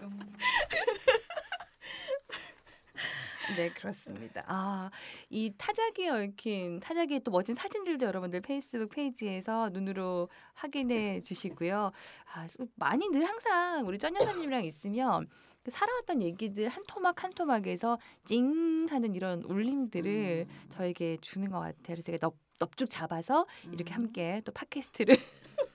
뭐 0.00 0.08
음, 0.08 0.18
네, 3.56 3.70
그렇습니다. 3.70 4.44
아, 4.46 4.90
이 5.30 5.52
타자기에 5.56 6.10
얽힌 6.10 6.80
타자기의 6.80 7.20
또 7.20 7.30
멋진 7.30 7.54
사진들도 7.54 8.04
여러분들 8.04 8.40
페이스북 8.40 8.90
페이지에서 8.90 9.70
눈으로 9.70 10.28
확인해 10.54 11.22
주시고요. 11.22 11.90
아, 12.34 12.48
많이 12.74 13.08
늘 13.08 13.26
항상 13.26 13.86
우리 13.86 13.98
쩐 13.98 14.14
여사님이랑 14.14 14.64
있으면 14.64 15.28
그 15.62 15.70
살아왔던 15.70 16.22
얘기들 16.22 16.68
한 16.68 16.84
토막 16.86 17.24
한 17.24 17.32
토막에서 17.32 17.98
찡 18.24 18.86
하는 18.90 19.14
이런 19.14 19.42
울림들을 19.42 20.46
음. 20.48 20.68
저에게 20.70 21.18
주는 21.20 21.50
것 21.50 21.60
같아요. 21.60 21.82
그래서 21.86 22.02
제가 22.02 22.18
넙, 22.20 22.36
넙죽 22.58 22.90
잡아서 22.90 23.46
이렇게 23.72 23.94
음. 23.94 23.96
함께 23.96 24.42
또 24.44 24.52
팟캐스트를 24.52 25.16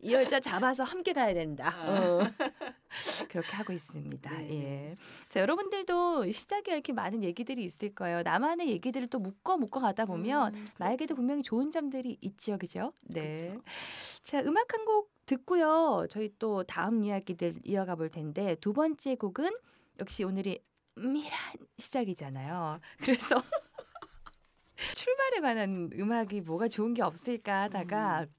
이 0.00 0.12
여자 0.12 0.40
잡아서 0.40 0.82
함께 0.84 1.12
가야 1.12 1.32
된다. 1.34 1.74
어. 1.86 2.20
그렇게 3.28 3.50
하고 3.52 3.72
있습니다. 3.72 4.30
네, 4.30 4.48
예. 4.50 4.54
네. 4.60 4.96
자, 5.28 5.40
여러분들도 5.40 6.30
시작에 6.30 6.62
이렇게 6.68 6.92
많은 6.92 7.22
얘기들이 7.22 7.64
있을 7.64 7.94
거예요. 7.94 8.22
나만의 8.22 8.68
얘기들을 8.70 9.08
또 9.08 9.18
묶어 9.18 9.56
묶어 9.56 9.80
가다 9.80 10.04
보면 10.04 10.54
음, 10.54 10.66
나에게도 10.78 11.14
그렇죠. 11.14 11.16
분명히 11.16 11.42
좋은 11.42 11.70
점들이 11.70 12.18
있지요, 12.20 12.58
그죠? 12.58 12.92
네. 13.02 13.34
그쵸. 13.34 13.62
자, 14.22 14.40
음악 14.40 14.72
한 14.74 14.84
곡 14.84 15.12
듣고요. 15.26 16.06
저희 16.10 16.30
또 16.38 16.64
다음 16.64 17.04
이야기들 17.04 17.54
이어가 17.64 17.94
볼 17.94 18.10
텐데 18.10 18.56
두 18.56 18.72
번째 18.72 19.14
곡은 19.14 19.50
역시 20.00 20.24
오늘이 20.24 20.60
미란 20.96 21.30
시작이잖아요. 21.78 22.80
그래서 22.98 23.36
출발에 24.96 25.40
관한 25.40 25.90
음악이 25.94 26.40
뭐가 26.40 26.66
좋은 26.68 26.92
게 26.94 27.02
없을까 27.02 27.62
하다가 27.62 28.22
음. 28.22 28.34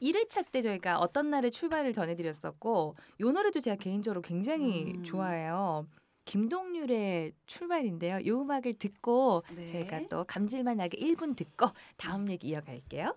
1회차 0.00 0.50
때 0.50 0.62
저희가 0.62 0.98
어떤 0.98 1.30
날에 1.30 1.50
출발을 1.50 1.92
전해드렸었고 1.92 2.94
요 3.20 3.32
노래도 3.32 3.60
제가 3.60 3.76
개인적으로 3.76 4.22
굉장히 4.22 4.94
음. 4.96 5.04
좋아해요. 5.04 5.86
김동률의 6.24 7.32
출발인데요. 7.46 8.20
이 8.20 8.30
음악을 8.30 8.74
듣고 8.78 9.42
네. 9.54 9.66
제가 9.66 10.06
또 10.08 10.24
감질만 10.24 10.78
나게 10.78 10.98
1분 10.98 11.36
듣고 11.36 11.66
다음 11.96 12.30
얘기 12.30 12.48
이어갈게요. 12.48 13.14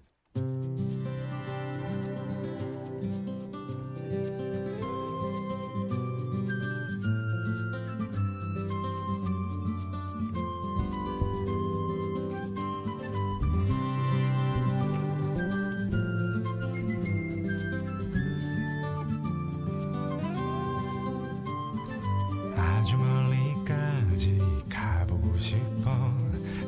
아주 22.88 22.98
멀리까지 22.98 24.40
가보고 24.70 25.38
싶어. 25.38 25.92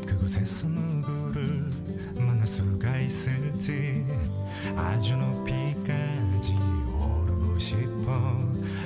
그곳에서 0.06 0.68
누구를 0.68 1.72
만날 2.18 2.46
수가 2.46 2.98
있을지. 2.98 4.06
아주 4.76 5.16
높이까지 5.16 6.58
오르고 6.92 7.58
싶어. 7.58 8.38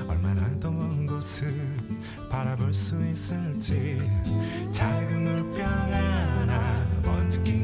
얼마나 0.07 0.47
더 0.59 0.69
먼 0.69 1.07
곳을 1.07 1.75
바라볼 2.29 2.71
수 2.71 3.03
있을지. 3.03 4.07
작은 4.71 5.23
물병 5.23 5.65
하나 5.65 6.85
낀 7.43 7.62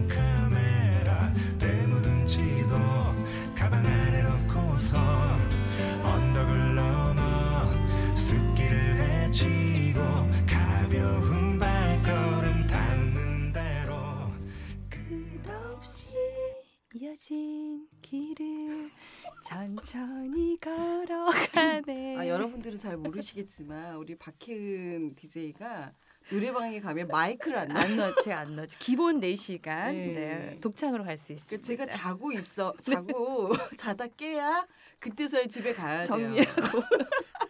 천천히 19.89 20.55
걸어가네. 20.61 22.17
아, 22.17 22.27
여러분들은 22.27 22.77
잘 22.77 22.95
모르시겠지만 22.95 23.95
우리 23.95 24.15
박혜은 24.15 25.15
DJ가 25.15 25.93
노래방에 26.31 26.79
가면 26.79 27.07
마이크를 27.07 27.57
안 27.57 27.69
놔. 27.69 27.79
안 27.79 27.97
넣지 27.97 28.31
안 28.31 28.55
넣지. 28.55 28.77
기본 28.77 29.19
4시간 29.19 29.91
네. 29.91 30.13
네. 30.13 30.59
독창으로 30.61 31.03
갈수그 31.03 31.33
있습니다. 31.33 31.65
제가 31.65 31.85
자고 31.87 32.31
있어 32.31 32.71
자고 32.83 33.49
자다 33.77 34.05
깨야 34.15 34.67
그때서야 34.99 35.47
집에 35.47 35.73
가야 35.73 36.03
돼요. 36.03 36.05
정리하고 36.05 36.61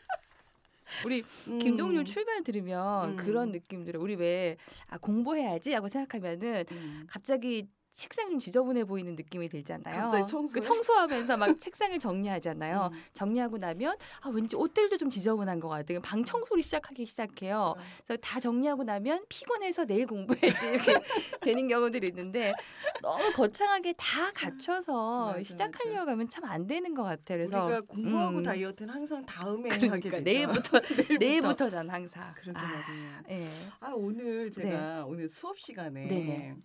우리 1.05 1.25
음. 1.49 1.59
김동률 1.59 2.05
출발 2.05 2.41
들으면 2.43 3.11
음. 3.11 3.15
그런 3.17 3.51
느낌들을 3.51 3.99
우리 3.99 4.15
왜 4.15 4.55
아, 4.87 4.97
공부해야지 4.97 5.73
하고 5.73 5.89
생각하면은 5.89 6.63
음. 6.71 7.05
갑자기 7.09 7.67
책상 7.99 8.29
좀 8.29 8.39
지저분해 8.39 8.85
보이는 8.85 9.13
느낌이 9.15 9.49
들잖아요. 9.49 10.07
그 10.53 10.61
청소하면서 10.61 11.35
막 11.35 11.47
책상을 11.59 11.99
정리하잖아요. 11.99 12.91
음. 12.93 12.99
정리하고 13.13 13.57
나면 13.57 13.97
아 14.21 14.29
왠지 14.29 14.55
옷들도 14.55 14.95
좀 14.95 15.09
지저분한 15.09 15.59
것 15.59 15.67
같아요. 15.67 15.99
방 15.99 16.23
청소를 16.23 16.63
시작하기 16.63 17.05
시작해요. 17.05 17.75
음. 17.77 17.83
그래서 18.07 18.21
다 18.21 18.39
정리하고 18.39 18.83
나면 18.85 19.25
피곤해서 19.27 19.83
내일 19.83 20.07
공부해야지 20.07 20.65
이렇게 20.71 20.93
되는 21.41 21.67
경우들이 21.67 22.07
있는데 22.07 22.53
너무 23.01 23.33
거창하게 23.33 23.93
다 23.97 24.31
갖춰서 24.33 25.33
맞아, 25.33 25.43
시작하려고 25.43 26.11
하면 26.11 26.29
참 26.29 26.39
안 26.49 26.65
되는 26.67 26.95
것 26.95 27.03
같아요. 27.03 27.37
그래서 27.37 27.65
우리가 27.65 27.81
공부하고 27.81 28.37
음. 28.39 28.43
다이어트는 28.43 28.93
항상 28.93 29.23
다음에 29.25 29.69
하게 29.69 29.87
그러니까 29.87 30.09
되죠. 30.09 30.23
내일부터 30.23 30.79
내일부터. 30.95 31.17
내일부터잖아 31.19 31.93
항상. 31.93 32.33
그러게 32.37 32.59
아. 32.59 33.21
예. 33.29 33.45
아 33.81 33.91
오늘 33.93 34.49
제가 34.49 35.05
오늘 35.05 35.27
수업 35.27 35.59
시간에 35.59 36.07
네네. 36.07 36.55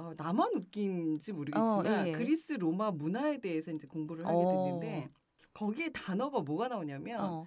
어, 0.00 0.14
나만 0.16 0.54
웃긴지 0.54 1.32
모르겠지만 1.32 1.86
어, 1.86 2.08
예. 2.08 2.12
그리스 2.12 2.54
로마 2.54 2.90
문화에 2.90 3.38
대해서 3.38 3.70
이제 3.70 3.86
공부를 3.86 4.26
하게 4.26 4.36
어. 4.36 4.64
됐는데 4.64 5.10
거기에 5.52 5.90
단어가 5.90 6.40
뭐가 6.40 6.68
나오냐면 6.68 7.20
어. 7.20 7.46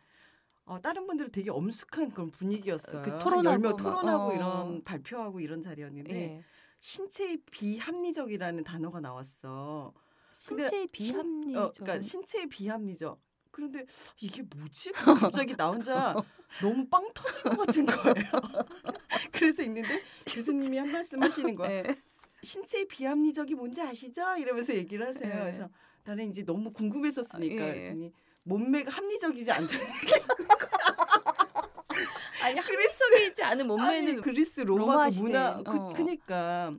어, 0.66 0.80
다른 0.80 1.08
분들은 1.08 1.32
되게 1.32 1.50
엄숙한 1.50 2.12
그런 2.12 2.32
분위기였어요. 2.32 3.02
그한 3.02 3.20
토론하고 3.20 3.76
토론하고 3.76 4.24
어. 4.26 4.34
이런 4.34 4.84
발표하고 4.84 5.39
이런 5.39 5.62
자리였는데 5.62 6.13
예. 6.13 6.44
신체의 6.80 7.39
비합리적이라는 7.52 8.63
단어가 8.63 9.00
나왔어. 9.00 9.94
신체의 10.34 10.88
비합리. 10.88 11.56
어, 11.56 11.72
그러니까 11.76 12.02
신체의 12.02 12.48
비합리적. 12.48 13.20
그런데 13.52 13.86
이게 14.20 14.42
뭐지? 14.42 14.92
갑자기 14.92 15.56
나 15.56 15.70
혼자 15.70 16.16
너무 16.60 16.88
빵 16.88 17.08
터질 17.13 17.44
것 17.44 17.58
같은 17.58 17.86
거예요. 17.86 18.13
그래서 19.32 19.62
있는데 19.63 20.02
교수님이 20.28 20.78
한 20.78 20.92
말씀 20.92 21.22
하시는 21.22 21.56
거예요. 21.56 21.84
예. 21.88 22.12
신체의 22.44 22.88
비합리적이 22.88 23.56
뭔지 23.56 23.82
아시죠? 23.82 24.36
이러면서 24.38 24.76
얘기를 24.76 25.08
하세요. 25.08 25.34
네. 25.34 25.40
그래서 25.40 25.70
나는 26.04 26.30
이제 26.30 26.44
너무 26.44 26.72
궁금했었으니까 26.72 27.64
아, 27.64 27.68
예. 27.70 27.74
그랬더니 27.74 28.14
몸매가 28.44 28.92
합리적이지 28.92 29.52
않다. 29.52 29.74
아니 32.44 32.60
합리성이 32.60 33.28
있지 33.30 33.42
않은 33.44 33.68
몸매는 33.68 34.12
아니 34.14 34.22
그리스 34.22 34.60
로마, 34.62 35.10
그. 35.10 35.20
문화 35.20 35.64
그, 35.64 35.72
어. 35.72 35.94
그니까 35.96 36.76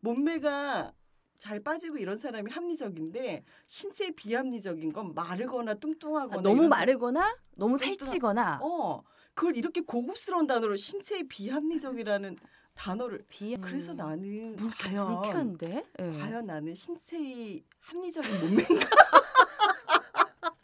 몸매가 0.00 0.92
잘 1.38 1.60
빠지고 1.60 1.96
이런 1.96 2.16
사람이 2.18 2.50
합리적인데 2.50 3.44
신체 3.66 4.10
비합리적인 4.10 4.92
건 4.92 5.14
마르거나 5.14 5.74
뚱뚱하거나 5.74 6.38
아, 6.38 6.42
너무 6.42 6.68
마르거나 6.68 7.34
너무 7.56 7.76
뚱뚱한- 7.76 7.98
살찌거나 7.98 8.58
어 8.62 9.02
그걸 9.34 9.56
이렇게 9.56 9.80
고급스러운 9.80 10.46
단어로 10.46 10.76
신체 10.76 11.22
비합리적이라는 11.22 12.36
단어를 12.76 13.24
비 13.28 13.56
그래서 13.56 13.92
나는 13.94 14.54
그렇게 14.56 14.90
과연 14.90 15.06
불쾌한데. 15.22 15.84
예. 15.98 16.12
과연 16.20 16.46
나는 16.46 16.74
신체의 16.74 17.64
합리적인 17.80 18.40
몸매인가 18.40 18.64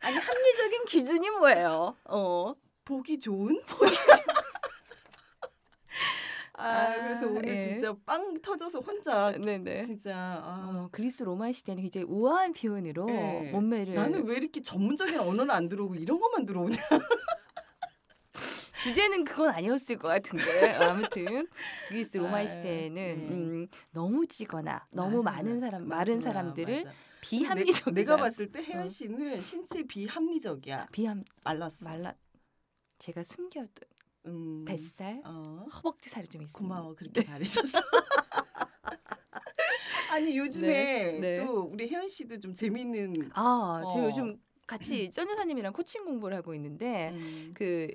아니 0.00 0.16
합리적인 0.16 0.84
기준이 0.86 1.30
뭐예요? 1.30 1.94
어. 2.04 2.54
보기 2.84 3.18
좋은 3.20 3.60
아, 6.54 6.66
아, 6.66 6.94
그래서 7.04 7.26
오늘 7.28 7.46
예. 7.56 7.60
진짜 7.60 7.94
빵 8.04 8.40
터져서 8.40 8.80
혼자 8.80 9.30
네네. 9.30 9.84
진짜 9.84 10.16
아, 10.16 10.68
어, 10.68 10.88
그리스 10.90 11.22
로마 11.22 11.52
시대는 11.52 11.82
굉장히 11.82 12.06
우아한 12.08 12.52
표현으로 12.54 13.08
예. 13.10 13.50
몸매를 13.52 13.94
나는 13.94 14.26
왜 14.26 14.36
이렇게 14.36 14.60
전문적인 14.60 15.20
언어는 15.20 15.50
안 15.52 15.68
들어오고 15.68 15.94
이런 15.96 16.18
것만 16.18 16.46
들어오냐? 16.46 16.76
주제는 18.82 19.24
그건 19.24 19.50
아니었을 19.50 19.96
것 19.96 20.08
같은데 20.08 20.72
아무튼 20.74 21.48
그리스 21.88 22.16
로마 22.16 22.38
아, 22.38 22.46
시대에는 22.46 22.94
네. 22.94 23.14
음, 23.14 23.66
너무 23.90 24.26
찌거나 24.26 24.86
너무 24.90 25.22
맞아, 25.22 25.36
많은 25.38 25.60
사람 25.60 25.88
마른 25.88 26.20
사람들을 26.20 26.84
맞아. 26.84 26.96
비합리적이다. 27.20 27.90
내, 27.92 28.04
가 28.04 28.16
봤을 28.16 28.50
때 28.50 28.60
어. 28.60 28.62
혜연 28.62 28.88
씨는 28.88 29.42
신체 29.42 29.82
비합리적이야. 29.82 30.88
비합 30.92 31.18
말랐어. 31.44 31.76
말라 31.84 32.14
제가 32.98 33.22
숨겨둔 33.22 33.68
음. 34.26 34.64
뱃살 34.64 35.22
어. 35.24 35.66
허벅지 35.74 36.10
살이 36.10 36.28
좀 36.28 36.42
있습니다. 36.42 36.58
고마워 36.74 36.94
그렇게 36.94 37.24
말해줘서. 37.24 37.78
아니 40.10 40.38
요즘에 40.38 40.68
네, 40.68 41.18
네. 41.18 41.44
또 41.44 41.62
우리 41.62 41.88
혜연 41.88 42.08
씨도 42.08 42.40
좀 42.40 42.54
재밌는 42.54 43.30
아, 43.34 43.82
저 43.90 43.98
어. 43.98 44.04
요즘 44.06 44.38
같이 44.66 45.10
전 45.10 45.28
여사님이랑 45.30 45.72
코칭 45.72 46.04
공부를 46.04 46.36
하고 46.36 46.54
있는데 46.54 47.10
음. 47.12 47.52
그 47.54 47.88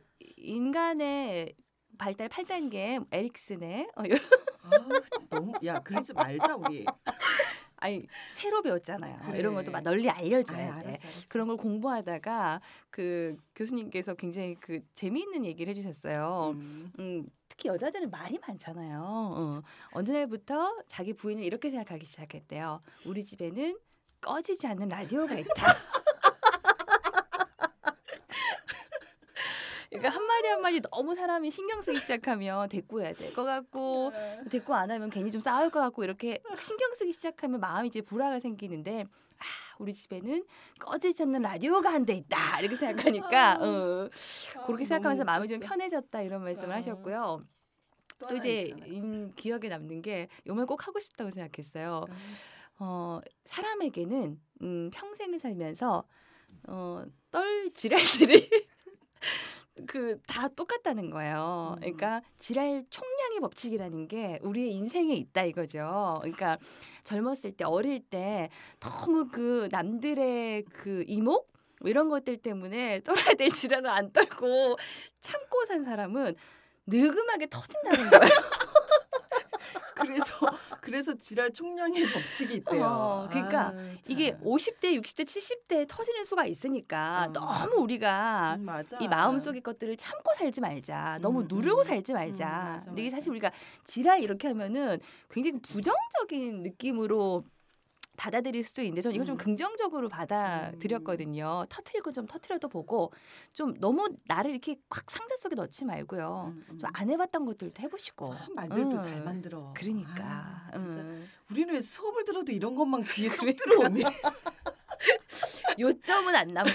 인간의 0.44 1.56
발달 1.98 2.30
8단계 2.30 3.06
에릭슨의 3.12 3.90
어, 3.96 4.04
이런 4.04 4.20
아우, 4.64 5.02
너무 5.30 5.54
야 5.66 5.80
그러지 5.80 6.14
말자 6.14 6.56
우리. 6.56 6.86
아니 7.78 8.08
새로 8.32 8.62
배웠잖아요. 8.62 9.20
그래. 9.26 9.40
이런 9.40 9.54
것도 9.54 9.72
막 9.72 9.82
널리 9.84 10.10
알려줘야 10.10 10.76
아, 10.76 10.80
돼. 10.80 10.88
알았어, 10.90 11.04
알았어. 11.04 11.26
그런 11.28 11.48
걸 11.48 11.58
공부하다가 11.58 12.62
그 12.90 13.36
교수님께서 13.56 14.14
굉장히 14.14 14.56
그 14.56 14.80
재미있는 14.96 15.44
얘기를 15.46 15.70
해주셨어요. 15.72 16.52
음. 16.56 16.92
음, 17.00 17.28
특히 17.50 17.68
여자들은 17.70 18.10
말이 18.10 18.40
많잖아요. 18.40 19.02
어. 19.04 19.62
어느 19.92 20.12
날부터 20.12 20.84
자기 20.88 21.14
부인을 21.14 21.44
이렇게 21.44 21.70
생각하기 21.70 22.06
시작했대요. 22.06 22.82
우리 23.06 23.24
집에는 23.24 23.78
꺼지지 24.22 24.66
않는 24.68 24.88
라디오가 24.88 25.36
있다. 25.36 25.54
그러니까 29.94 30.10
한마디 30.10 30.48
한마디 30.48 30.82
너무 30.82 31.16
사람이 31.16 31.52
신경 31.52 31.82
쓰기 31.82 32.00
시작하면 32.00 32.68
대꾸해야 32.70 33.14
될 33.14 33.34
것 33.34 33.44
같고 33.44 34.12
대꾸 34.50 34.74
안 34.74 34.90
하면 34.92 35.10
괜히 35.10 35.32
좀 35.32 35.40
싸울 35.42 35.70
것 35.70 35.80
같고 35.80 36.04
이렇게 36.04 36.42
신경 36.60 36.92
쓰기 36.96 37.14
시작하면 37.14 37.60
마음이 37.60 37.88
이제 37.90 38.02
불화가 38.02 38.40
생기는데 38.40 39.04
아 39.38 39.44
우리 39.80 39.94
집에는 39.94 40.46
꺼지지 40.80 41.24
않는 41.24 41.42
라디오가 41.42 41.92
한 41.92 42.06
대 42.06 42.14
있다 42.14 42.60
이렇게 42.60 42.76
생각하니까 42.76 43.58
어, 43.62 44.10
아, 44.58 44.66
그렇게 44.66 44.86
생각하면서 44.86 45.24
마음이 45.26 45.48
좀. 45.48 45.60
편해졌다 45.60 46.22
이런 46.22 46.44
말씀을 46.44 46.72
아. 46.72 46.78
하셨고요. 46.78 47.44
또 48.20 48.36
이제. 48.36 48.74
인, 48.88 49.34
기억에 49.36 49.68
남는 49.68 50.02
게 50.02 50.28
요말 50.48 50.66
꼭 50.66 50.88
하고 50.88 51.00
싶다고 51.00 51.32
생각했어요. 51.32 52.06
아, 52.10 52.14
어, 52.80 53.22
사람에게는 53.46 54.40
음, 54.62 54.90
평생을 54.94 55.40
살면서 55.40 56.04
어, 56.68 57.04
떨 57.32 57.72
지랄들이 57.74 58.50
그 59.86 60.20
다 60.28 60.48
똑같다는 60.48 61.10
거예요. 61.10 61.76
음. 61.78 61.80
그러니까 61.80 62.22
지랄 62.38 62.84
총량의 62.90 63.40
법칙이라는 63.42 64.08
게 64.08 64.40
우리의 64.42 64.74
인생에 64.74 65.14
있다 65.14 65.44
이거죠. 65.44 66.20
그러니까 66.22 66.58
젊었을 67.04 67.52
때 67.54 67.64
어릴 67.66 68.00
때 68.02 68.50
너무 68.80 69.28
그 69.30 69.68
남들의 69.72 70.66
그 70.72 71.04
이목 71.08 71.52
뭐 71.82 71.90
이런 71.90 72.10
것들 72.10 72.38
때문에 72.38 73.02
떨어야 73.02 73.34
될 73.34 73.52
지랄을 73.52 73.90
안 73.90 74.12
떨고 74.12 74.78
참고 75.22 75.66
산 75.66 75.84
사람은 75.84 76.36
늙음하게 76.88 77.48
터진다는 77.50 78.10
거예요. 78.10 78.30
그래서 79.96 80.48
그래서 80.82 81.14
지랄 81.16 81.52
총량의 81.52 82.04
법칙이 82.14 82.56
있대요. 82.56 82.84
어, 82.84 83.28
그러니까 83.30 83.70
아, 83.70 83.74
이게 84.08 84.32
참. 84.32 84.42
50대, 84.42 85.00
60대, 85.02 85.24
70대에 85.24 85.88
터지는 85.88 86.26
수가 86.26 86.46
있으니까 86.46 87.28
어. 87.30 87.32
너무 87.32 87.82
우리가 87.84 88.58
음. 88.60 88.68
이 89.00 89.08
마음속의 89.08 89.62
것들을 89.62 89.96
참고 89.98 90.34
살지 90.38 90.62
말자. 90.62 91.20
너무 91.22 91.42
음, 91.42 91.48
누르고 91.50 91.82
음. 91.82 91.84
살지 91.84 92.14
음, 92.14 92.16
말자. 92.16 92.46
맞아, 92.46 92.86
근데 92.88 93.04
이게. 93.04 93.12
사실 93.12 93.30
우리가 93.32 93.52
지랄 93.84 94.22
이렇게 94.22 94.48
하면은 94.50 95.00
굉장히 95.30 95.60
부정적인 95.62 96.64
느낌으로 96.64 97.44
받아들일 98.16 98.64
수도 98.64 98.82
있는데 98.82 99.02
저는 99.02 99.16
이거 99.16 99.26
좀 99.26 99.36
음. 99.36 99.38
긍정적으로 99.38 100.08
받아들였거든요. 100.10 101.66
터트리고 101.70 102.12
좀 102.12 102.28
터트려도 102.28 102.70
보고 102.70 103.12
좀 103.54 103.74
너무 103.80 104.08
나를 104.26 104.52
이렇게 104.52 104.78
확 104.90 105.10
상자 105.10 105.36
속에 105.38 105.56
넣지 105.56 105.86
말고요. 105.86 106.54
음, 106.56 106.66
음. 106.70 106.78
좀안 106.80 107.10
해봤던 107.10 107.46
것들도 107.46 107.82
해보시고. 107.82 108.36
참 108.36 108.56
말들도 108.56 108.98
음. 108.98 109.02
잘 109.02 109.24
만들어. 109.24 109.74
그러니까. 109.76 110.70
아, 110.72 110.78
진짜 110.78 111.02
음. 111.02 111.28
우리는 111.50 111.74
왜 111.74 111.82
수업을 111.82 112.24
들어도 112.26 112.52
이런 112.52 112.76
것만 112.76 113.04
귀에 113.06 113.30
쏙 113.30 113.42
그러니까. 113.42 113.64
들어오니? 113.64 114.04
요점은 115.80 116.36
안 116.36 116.48
남고 116.50 116.70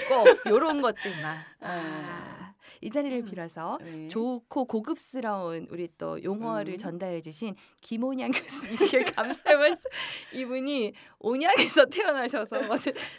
요런 0.51 0.83
것들만. 0.83 1.39
아. 1.61 2.48
아, 2.69 2.79
이 2.81 2.91
자리를 2.91 3.23
빌어서 3.25 3.79
네. 3.83 4.09
좋고 4.09 4.67
고급스러운 4.67 5.67
우리 5.71 5.89
또 5.97 6.23
용어를 6.23 6.75
음. 6.75 6.79
전달해 6.79 7.21
주신 7.21 7.55
김온양 7.81 8.31
교수님께 8.33 9.05
감사의 9.13 9.57
말씀. 9.59 9.91
이분이 10.35 10.93
온양에서 11.21 11.87
태어나셔서 11.87 12.57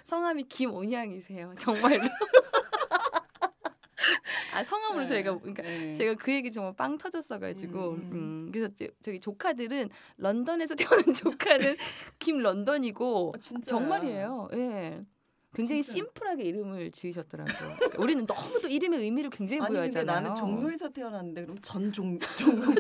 성함이 0.08 0.44
김온양이세요. 0.44 1.54
정말로. 1.58 2.02
아 4.54 4.64
성함으로 4.64 5.06
저희가 5.06 5.38
그러니까 5.38 5.62
네. 5.64 5.94
제가 5.94 6.16
그 6.16 6.34
얘기 6.34 6.52
정말 6.52 6.74
빵 6.76 6.98
터졌어가지고 6.98 7.90
음, 7.90 7.96
음. 7.96 8.10
음, 8.14 8.52
그래서 8.52 8.74
저- 8.78 8.88
저기 9.02 9.20
조카들은 9.20 9.90
런던에서 10.18 10.74
태어난 11.06 11.14
조카는 11.14 11.76
김 12.18 12.40
런던이고 12.40 13.34
어, 13.36 13.38
진짜 13.38 13.70
정말이에요. 13.70 14.50
예. 14.54 15.02
굉장히 15.54 15.82
진짜. 15.82 15.98
심플하게 15.98 16.44
이름을 16.44 16.92
지으셨더라고요. 16.92 17.56
그러니까 17.80 18.04
우리는 18.04 18.26
너무 18.26 18.62
또 18.62 18.68
이름의 18.68 19.00
의미를 19.02 19.30
굉장히 19.30 19.62
아니 19.62 19.74
근데 19.76 19.90
부여하잖아요. 19.90 20.22
나는 20.22 20.36
종로에서 20.36 20.90
태어났는데 20.90 21.42
그럼 21.44 21.58
전종 21.62 22.20
종로 22.38 22.62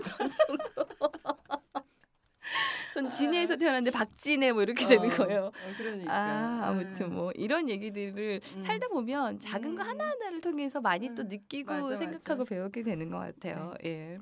전 2.93 3.09
진해에서 3.09 3.55
태어났는데 3.55 3.91
박진해 3.91 4.51
뭐 4.51 4.61
이렇게 4.63 4.85
되는 4.85 5.07
거예요. 5.09 5.45
어, 5.45 5.51
그러니까. 5.77 6.11
아, 6.13 6.67
아무튼 6.67 7.13
뭐 7.13 7.31
이런 7.35 7.69
얘기들을 7.69 8.41
음. 8.57 8.63
살다 8.65 8.87
보면 8.89 9.39
작은 9.39 9.75
거 9.75 9.83
음. 9.83 9.87
하나하나를 9.89 10.41
통해서 10.41 10.81
많이 10.81 11.13
또 11.15 11.23
음. 11.23 11.29
느끼고 11.29 11.71
맞아, 11.71 11.97
생각하고 11.97 12.41
맞아. 12.43 12.49
배우게 12.49 12.81
되는 12.81 13.09
것 13.09 13.17
같아요. 13.19 13.73
예. 13.85 14.17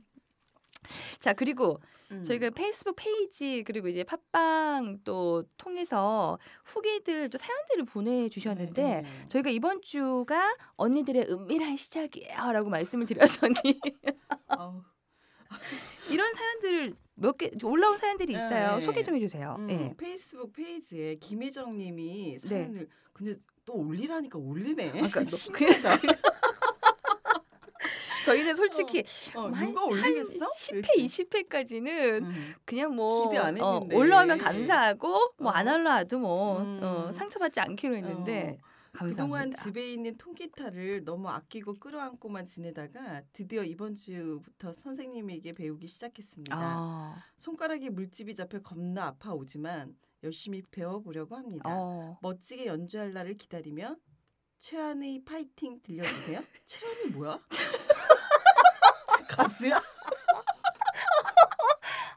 자, 1.20 1.34
그리고 1.34 1.80
음. 2.12 2.24
저희가 2.24 2.52
페이스북 2.52 2.96
페이지 2.98 3.64
그리고 3.66 3.88
이제 3.90 4.04
팟빵 4.04 5.00
또 5.04 5.44
통해서 5.58 6.40
후기들 6.64 7.30
또 7.30 7.38
사연들을 7.38 7.86
보내주셨는데 7.86 8.82
네, 8.84 9.02
네. 9.02 9.28
저희가 9.28 9.50
이번 9.50 9.82
주가 9.82 10.56
언니들의 10.78 11.26
은밀한 11.30 11.76
시작이에요라고 11.76 12.70
말씀을 12.70 13.06
드렸더니 13.06 13.54
이런 16.10 16.34
사연들을 16.34 16.94
몇 17.16 17.38
개 17.38 17.50
올라온 17.64 17.98
사연들이 17.98 18.34
있어요. 18.34 18.76
네. 18.76 18.82
소개 18.86 19.02
좀 19.04 19.16
해주세요. 19.16 19.56
음, 19.60 19.70
예. 19.72 19.94
페이스북 19.98 20.54
페이지에 20.54 21.16
김혜정님이 21.16 22.38
네. 22.44 22.48
사연을 22.48 22.88
근데 23.12 23.34
또 23.66 23.74
올리라니까 23.74 24.38
올리네. 24.38 24.92
그러니까 24.92 25.22
너- 25.22 25.26
신기하다. 25.26 25.98
저희는 28.28 28.56
솔직히 28.56 29.04
어, 29.36 29.48
한- 29.48 29.68
누가 29.68 29.86
올리겠어? 29.86 30.52
10회, 30.52 30.84
20회까지는 30.98 32.26
음. 32.26 32.54
그냥 32.66 32.94
뭐 32.96 33.32
어. 33.62 33.88
올라오면 33.92 34.38
감사하고 34.38 35.34
뭐 35.38 35.52
어. 35.52 35.54
안 35.56 35.68
올라와도 35.68 36.20
뭐 36.20 36.60
음. 36.62 36.80
어, 36.84 37.12
상처받지 37.14 37.60
않기로 37.62 37.96
했는데 37.96 38.58
감사합니다. 38.92 39.24
그동안 39.24 39.56
집에 39.56 39.94
있는 39.94 40.18
통기타를 40.18 41.04
너무 41.06 41.30
아끼고 41.30 41.76
끌어안고만 41.76 42.46
지내다가 42.46 43.22
드디어 43.32 43.64
이번 43.64 43.96
주부터 43.96 44.74
선생님에게 44.74 45.54
배우기 45.54 45.88
시작했습니다. 45.88 46.56
아, 46.58 47.24
손가락에 47.38 47.90
물집이 47.90 48.36
잡혀 48.36 48.60
겁나 48.62 49.06
아파오지만 49.08 49.96
열심히 50.24 50.64
배워보려고 50.72 51.36
합니다. 51.36 51.64
어. 51.68 52.18
멋지게 52.22 52.66
연주할 52.66 53.14
날을 53.14 53.38
기다리며 53.38 53.96
최한의 54.58 55.24
파이팅 55.24 55.80
들려주세요. 55.84 56.42
최한이 56.66 57.12
뭐야? 57.12 57.40
가수야? 59.38 59.80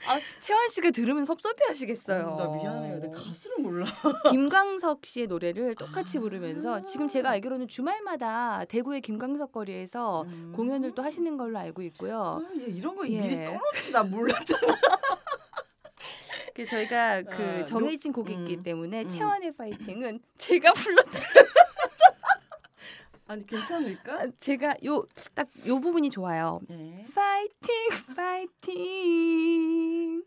아, 0.08 0.18
채원 0.40 0.68
씨가 0.70 0.90
들으면 0.90 1.24
섭섭해하시겠어요. 1.24 2.36
나 2.36 2.48
미안해요. 2.48 2.98
내 2.98 3.10
가수를 3.10 3.58
몰라. 3.60 3.86
김광석 4.30 5.06
씨의 5.06 5.28
노래를 5.28 5.76
똑같이 5.76 6.18
아. 6.18 6.20
부르면서 6.20 6.82
지금 6.82 7.06
제가 7.06 7.30
알기로는 7.30 7.68
주말마다 7.68 8.64
대구의 8.64 9.02
김광석 9.02 9.52
거리에서 9.52 10.22
음. 10.22 10.52
공연을 10.56 10.96
또 10.96 11.02
하시는 11.02 11.36
걸로 11.36 11.58
알고 11.58 11.82
있고요. 11.82 12.42
아, 12.42 12.56
얘 12.58 12.64
이런 12.64 12.96
거 12.96 13.06
예. 13.08 13.20
미리 13.20 13.36
써놓지 13.36 13.92
나 13.92 14.02
몰랐잖아. 14.02 14.74
그 16.54 16.66
저희가 16.66 17.22
그 17.22 17.60
아, 17.62 17.64
정해진 17.64 18.12
곡이 18.12 18.32
있기 18.32 18.56
음, 18.56 18.62
때문에 18.64 19.02
음. 19.02 19.08
채원의 19.08 19.52
파이팅은 19.52 20.20
제가 20.38 20.72
불러 20.72 21.02
아니 23.30 23.46
괜찮을까? 23.46 24.26
제가 24.40 24.74
요 24.84 25.06
딱 25.34 25.48
요 25.66 25.80
부분이 25.80 26.10
좋아요. 26.10 26.60
네. 26.68 27.04
Fighting, 27.08 27.92
fighting. 29.00 30.24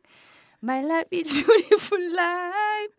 My 0.64 0.80
life 0.84 1.10
is 1.12 1.34
beautiful 1.34 2.02
life. 2.14 2.96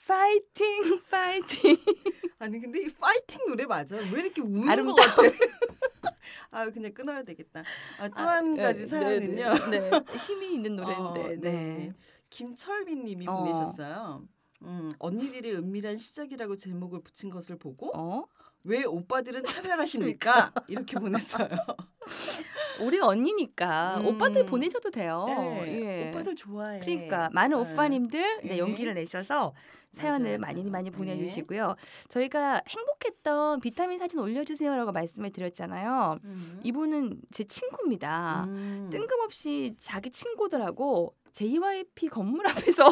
Fighting, 0.00 1.00
fighting. 1.06 1.78
아니 2.40 2.58
근데 2.60 2.80
이 2.82 2.88
파이팅 2.94 3.44
노래 3.48 3.66
맞아? 3.66 3.96
왜 3.96 4.20
이렇게 4.20 4.40
우는 4.40 4.62
것 4.62 4.70
아름다워. 4.70 4.96
같아? 4.96 5.22
아 6.50 6.70
그냥 6.70 6.94
끊어야 6.94 7.22
되겠다. 7.24 7.62
아, 7.98 8.08
또한 8.08 8.54
네, 8.54 8.62
가지 8.62 8.82
네, 8.84 8.88
사연은요. 8.88 9.54
네, 9.70 9.90
네. 9.90 9.90
힘이 10.26 10.54
있는 10.54 10.76
노래인데. 10.76 11.20
어, 11.20 11.36
네. 11.40 11.92
김철민님이 12.30 13.26
어. 13.28 13.36
보내셨어요. 13.44 14.24
음, 14.62 14.92
언니들의 14.98 15.54
은밀한 15.56 15.98
시작이라고 15.98 16.56
제목을 16.56 17.00
붙인 17.02 17.28
것을 17.30 17.58
보고 17.58 17.90
어? 17.96 18.24
왜 18.68 18.84
오빠들은 18.84 19.44
차별하십니까? 19.44 20.52
이렇게 20.68 20.98
보냈어요. 20.98 21.48
우리가 22.84 23.06
언니니까 23.06 23.98
음. 24.00 24.06
오빠들 24.06 24.44
보내셔도 24.44 24.90
돼요. 24.90 25.24
네, 25.26 26.04
예. 26.04 26.08
오빠들 26.08 26.36
좋아해. 26.36 26.80
그러니까 26.80 27.30
많은 27.32 27.56
네. 27.56 27.72
오빠님들 27.72 28.40
네, 28.42 28.48
네. 28.50 28.58
용기를 28.58 28.92
내셔서 28.94 29.54
사연을 29.94 30.38
맞아, 30.38 30.52
많이. 30.52 30.70
많이 30.70 30.90
네. 30.90 30.96
보내주시고요. 30.96 31.76
저희가 32.10 32.62
행복했던 32.68 33.60
비타민 33.60 33.98
사진 33.98 34.20
올려주세요라고 34.20 34.92
말씀을 34.92 35.30
드렸잖아요. 35.30 36.18
음. 36.22 36.60
이분은 36.62 37.22
제 37.32 37.44
친구입니다. 37.44 38.44
음. 38.48 38.88
뜬금없이 38.92 39.76
자기 39.78 40.10
친구들하고 40.10 41.14
JYP 41.32 42.08
건물 42.08 42.46
앞에서 42.48 42.84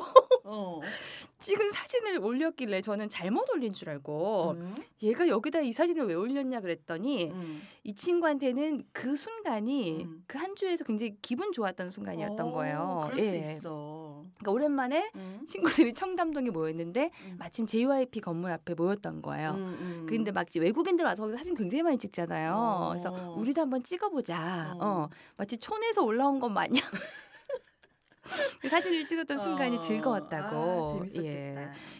어. 0.44 0.80
찍은 1.40 1.72
사진을 1.72 2.18
올렸길래 2.18 2.80
저는 2.80 3.08
잘못 3.08 3.48
올린 3.50 3.72
줄 3.72 3.90
알고 3.90 4.52
음. 4.52 4.76
얘가 5.02 5.28
여기다 5.28 5.60
이 5.60 5.72
사진을 5.72 6.06
왜 6.06 6.14
올렸냐 6.14 6.60
그랬더니 6.60 7.30
음. 7.30 7.62
이 7.84 7.94
친구한테는 7.94 8.84
그 8.92 9.16
순간이 9.16 10.04
음. 10.04 10.24
그한 10.26 10.56
주에서 10.56 10.84
굉장히 10.84 11.16
기분 11.20 11.52
좋았던 11.52 11.90
순간이었던 11.90 12.40
어, 12.48 12.52
거예요. 12.52 13.08
그럴 13.10 13.24
수 13.24 13.34
예. 13.34 13.38
있어. 13.56 14.24
그러니까 14.38 14.52
오랜만에 14.52 15.10
음. 15.14 15.40
친구들이 15.46 15.94
청담동에 15.94 16.50
모였는데 16.50 17.10
음. 17.26 17.36
마침 17.38 17.66
JYP 17.66 18.20
건물 18.20 18.50
앞에 18.52 18.74
모였던 18.74 19.22
거예요. 19.22 19.50
음, 19.50 19.76
음. 19.80 20.06
근데 20.08 20.32
막 20.32 20.46
외국인들 20.54 21.04
와서 21.04 21.30
사진 21.36 21.54
굉장히 21.54 21.82
많이 21.82 21.98
찍잖아요. 21.98 22.52
어. 22.54 22.88
그래서 22.90 23.34
우리도 23.36 23.60
한번 23.60 23.82
찍어보자. 23.82 24.74
어. 24.74 24.78
어. 24.80 25.08
마치 25.36 25.58
촌에서 25.58 26.02
올라온 26.02 26.40
것 26.40 26.48
마냥 26.48 26.82
그 26.90 26.98
사진을 28.68 29.06
찍었던 29.06 29.38
순간이 29.38 29.76
어. 29.76 29.80
즐거웠다고. 29.80 30.56
아, 30.56 30.92
재밌었겠다. 30.92 31.24
예. 31.24 31.54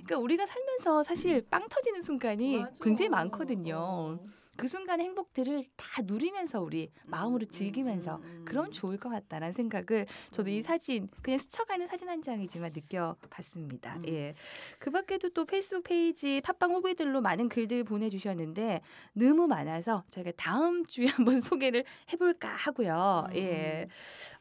그러니까 0.05 0.19
우리가 0.19 0.47
살면서 0.47 1.03
사실 1.05 1.43
빵 1.49 1.67
터지는 1.69 2.03
순간이 2.03 2.59
맞아. 2.59 2.85
굉장히 2.85 3.09
많거든요. 3.09 3.77
어. 3.79 4.19
그 4.57 4.69
순간의 4.69 5.07
행복들을 5.07 5.64
다 5.77 6.03
누리면서 6.03 6.61
우리 6.61 6.90
마음으로 7.05 7.45
음, 7.45 7.51
즐기면서 7.51 8.16
음, 8.16 8.23
음, 8.23 8.37
음. 8.40 8.45
그럼 8.45 8.73
좋을 8.73 8.99
것 8.99 9.09
같다라는 9.09 9.53
생각을 9.53 10.07
저도 10.31 10.51
이 10.51 10.59
음. 10.59 10.62
사진 10.62 11.09
그냥 11.23 11.38
스쳐가는 11.38 11.87
사진 11.88 12.09
한 12.09 12.23
장이지만 12.23 12.73
느껴봤습니다. 12.75 13.97
음. 13.97 14.09
예. 14.09 14.35
그 14.79 14.90
밖에도 14.90 15.29
또 15.31 15.45
페이스북 15.45 15.85
페이지 15.85 16.40
팟빵 16.40 16.73
후기들로 16.75 17.21
많은 17.21 17.49
글들 17.49 17.85
보내주셨는데 17.85 18.81
너무 19.12 19.47
많아서 19.47 20.05
저희가 20.11 20.33
다음 20.37 20.87
주에 20.87 21.07
한번 21.16 21.40
소개를 21.40 21.85
해볼까 22.12 22.49
하고요. 22.49 23.29
예. 23.35 23.88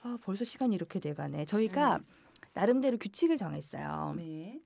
아, 0.01 0.17
벌써 0.21 0.45
시간이 0.45 0.75
이렇게 0.75 0.99
돼가네. 0.99 1.45
저희가 1.45 1.99
나름대로 2.53 2.97
규칙을 2.97 3.37
정했어요. 3.37 4.13
네. 4.17 4.59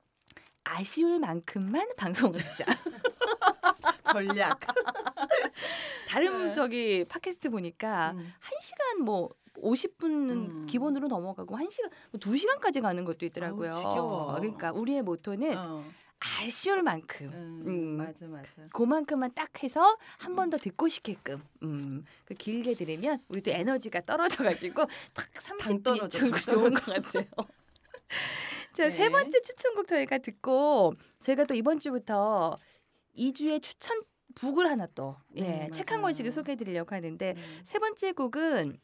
아쉬울 0.63 1.19
만큼만 1.19 1.89
방송을 1.97 2.39
하자. 2.39 2.65
전략. 4.11 4.59
다른 6.07 6.47
네. 6.47 6.53
저기 6.53 7.05
팟캐스트 7.05 7.49
보니까 7.49 8.11
음. 8.11 8.33
한 8.39 8.59
시간 8.61 9.01
뭐 9.03 9.29
50분은 9.61 10.29
음. 10.31 10.65
기본으로 10.67 11.07
넘어가고 11.07 11.55
한 11.55 11.69
시간 11.69 11.91
뭐두 12.11 12.37
시간까지 12.37 12.81
가는 12.81 13.03
것도 13.05 13.25
있더라고요. 13.25 13.69
아우, 13.71 13.77
지겨워. 13.77 14.35
그러니까 14.35 14.71
우리의 14.71 15.01
모토는 15.01 15.57
어. 15.57 15.83
아쉬울 16.21 16.83
만큼 16.83 17.27
음, 17.33 17.63
음. 17.67 17.97
맞아 17.97 18.27
맞아. 18.27 18.67
그만큼만 18.73 19.31
딱 19.35 19.63
해서 19.63 19.97
한 20.17 20.35
번 20.35 20.49
더 20.49 20.57
듣고 20.57 20.87
싶게끔 20.89 21.41
음, 21.63 22.03
그 22.25 22.33
길게 22.33 22.73
들으면 22.75 23.21
우리도 23.29 23.51
에너지가 23.51 24.01
떨어져가지고 24.01 24.83
딱당 25.13 25.57
30분이 25.59 25.83
떨어져, 25.83 26.19
좋은 26.41 26.71
것 26.73 26.85
같아요. 26.85 27.23
자, 28.73 28.89
세 28.91 28.97
네. 29.05 29.09
번째 29.09 29.41
추천곡 29.41 29.87
저희가 29.87 30.17
듣고 30.19 30.93
저희가 31.21 31.45
또 31.45 31.53
이번 31.53 31.79
주부터 31.79 32.55
2주의 33.19 33.61
추천 33.61 34.01
북을 34.35 34.69
하나 34.69 34.87
또 34.95 35.15
예, 35.35 35.41
네, 35.41 35.69
책한 35.71 35.97
맞아요. 35.97 36.03
권씩을 36.07 36.31
소개해 36.31 36.55
드리려고 36.55 36.95
하는데 36.95 37.33
네. 37.33 37.41
세 37.63 37.79
번째 37.79 38.11
곡은 38.13 38.79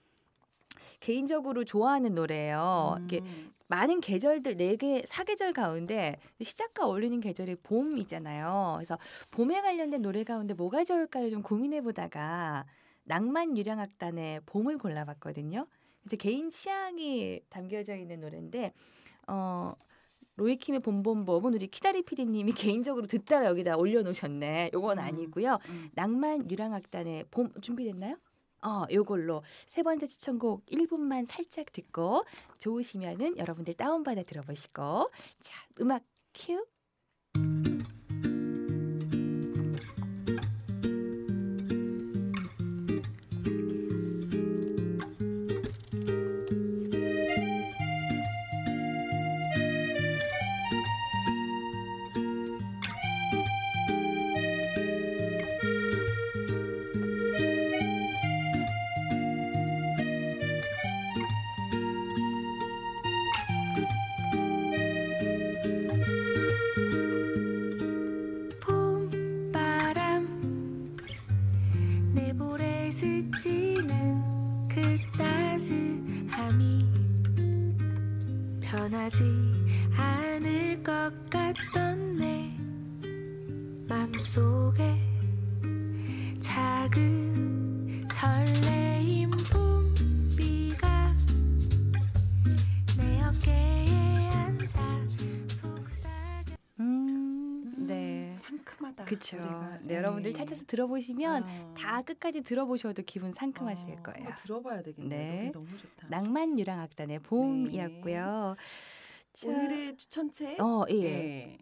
개인적으로 1.00 1.64
좋아하는 1.64 2.16
노래예요. 2.16 2.98
이게 3.04 3.20
음. 3.20 3.54
많은 3.68 4.02
계절들 4.02 4.58
네 4.58 4.76
개 4.78 5.04
사계절 5.08 5.54
가운데 5.54 6.18
시작과 6.42 6.86
어울리는 6.88 7.20
계절이 7.20 7.56
봄이잖아요. 7.64 8.74
그래서 8.78 8.98
봄에 9.32 9.62
관련된 9.62 10.02
노래 10.02 10.24
가운데 10.24 10.54
뭐가 10.54 10.84
좋을까를 10.84 11.30
좀 11.32 11.42
고민해 11.42 11.82
보다가 11.82 12.66
낭만 13.04 13.58
유령악단의 13.58 14.42
봄을 14.46 14.78
골라봤거든요. 14.78 15.66
이제 16.06 16.18
개인 16.18 16.50
취향이 16.50 17.42
담겨져 17.50 17.96
있는 17.96 18.20
노래인데 18.20 18.74
어 19.28 19.74
로이킴의 20.38 20.82
봄봄봄은 20.82 21.54
우리 21.54 21.68
키다리 21.68 22.04
PD님이 22.04 22.54
개인적으로 22.54 23.08
듣다가 23.08 23.46
여기다 23.48 23.78
올려놓으셨네. 23.78 24.72
요건 24.74 25.00
음. 25.00 25.04
아니고요. 25.04 25.60
음. 25.70 25.90
낭만 25.94 26.50
유랑악단의 26.50 27.26
봄 27.32 27.52
준비됐나요? 27.62 28.18
어, 28.64 28.86
요걸로 28.92 29.44
세 29.68 29.84
번째 29.84 30.08
추천곡 30.08 30.66
1분만 30.66 31.28
살짝 31.28 31.72
듣고 31.72 32.26
좋으시면은 32.58 33.38
여러분들 33.38 33.76
다운받아 33.76 34.24
들어보시고 34.24 35.12
자, 35.40 35.68
음악 35.80 36.04
큐. 36.34 36.66
노래가. 99.16 99.80
네, 99.82 99.96
여러분들 99.96 100.34
찾아서 100.34 100.64
들어보시면 100.66 101.44
아. 101.44 101.74
다 101.78 102.02
끝까지 102.02 102.42
들어보셔도 102.42 103.04
기분 103.06 103.34
상큼하실 103.34 103.92
어, 103.92 104.04
거예요. 104.04 104.18
한번 104.18 104.36
들어봐야 104.36 104.82
되겠네. 104.82 105.08
네. 105.08 105.52
너무 105.54 105.68
좋다. 105.78 106.08
낭만 106.10 106.60
유랑악단의 106.60 107.20
봄이었고요. 107.20 108.56
자, 109.34 109.48
오늘의 109.48 109.98
추천책. 109.98 110.60
어, 110.62 110.86
예. 110.90 110.96
예. 111.04 111.58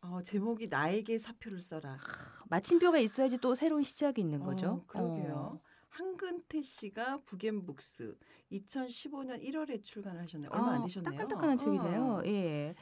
어, 0.00 0.22
제목이 0.22 0.68
나에게 0.68 1.18
사표를 1.18 1.60
써라. 1.60 1.98
마침표가 2.48 2.98
있어야지 2.98 3.38
또 3.38 3.54
새로운 3.54 3.82
시작이 3.82 4.20
있는 4.20 4.40
거죠. 4.40 4.68
어, 4.68 4.84
그러게요. 4.86 5.34
어. 5.34 5.68
한근태 5.90 6.62
씨가 6.62 7.22
북앤북스 7.24 8.16
2015년 8.52 9.42
1월에 9.42 9.82
출간을 9.82 10.22
하셨네요. 10.22 10.50
얼마 10.52 10.74
안 10.74 10.80
아, 10.80 10.82
되셨네요. 10.84 11.12
따끈따끈한 11.18 11.58
책이네요. 11.58 12.02
어. 12.04 12.22
예. 12.26 12.74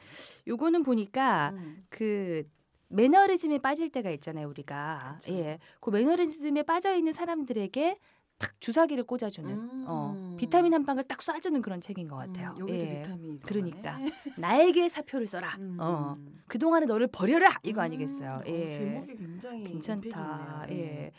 요거는 0.47 0.83
보니까 0.83 1.49
음. 1.55 1.85
그 1.89 2.47
매너리즘에 2.89 3.59
빠질 3.59 3.89
때가 3.89 4.09
있잖아요, 4.11 4.47
우리가. 4.47 5.17
그쵸. 5.19 5.33
예. 5.33 5.59
그 5.79 5.89
매너리즘에 5.89 6.63
빠져 6.63 6.95
있는 6.95 7.13
사람들에게 7.13 7.99
딱 8.37 8.53
주사기를 8.61 9.03
꽂아주는 9.03 9.49
음. 9.51 9.85
어, 9.87 10.35
비타민 10.37 10.73
한 10.73 10.85
방을 10.85 11.03
딱 11.05 11.19
쏴주는 11.19 11.59
그런 11.63 11.81
책인 11.81 12.07
것 12.07 12.17
같아요. 12.17 12.53
음, 12.57 12.59
여기도 12.61 12.85
예. 12.85 13.01
비타민이 13.01 13.39
그러니까. 13.41 13.97
들어가네. 13.97 14.11
나에게 14.37 14.89
사표를 14.89 15.25
써라. 15.25 15.55
음. 15.57 15.77
어. 15.79 16.15
그 16.47 16.59
동안에 16.59 16.85
너를 16.85 17.07
버려라. 17.07 17.49
이거 17.63 17.81
음. 17.81 17.85
아니겠어요. 17.85 18.41
어, 18.41 18.43
예. 18.45 18.69
제목이 18.69 19.15
굉장히 19.15 19.63
괜찮다. 19.63 20.65
있네요. 20.69 20.83
예. 20.83 21.11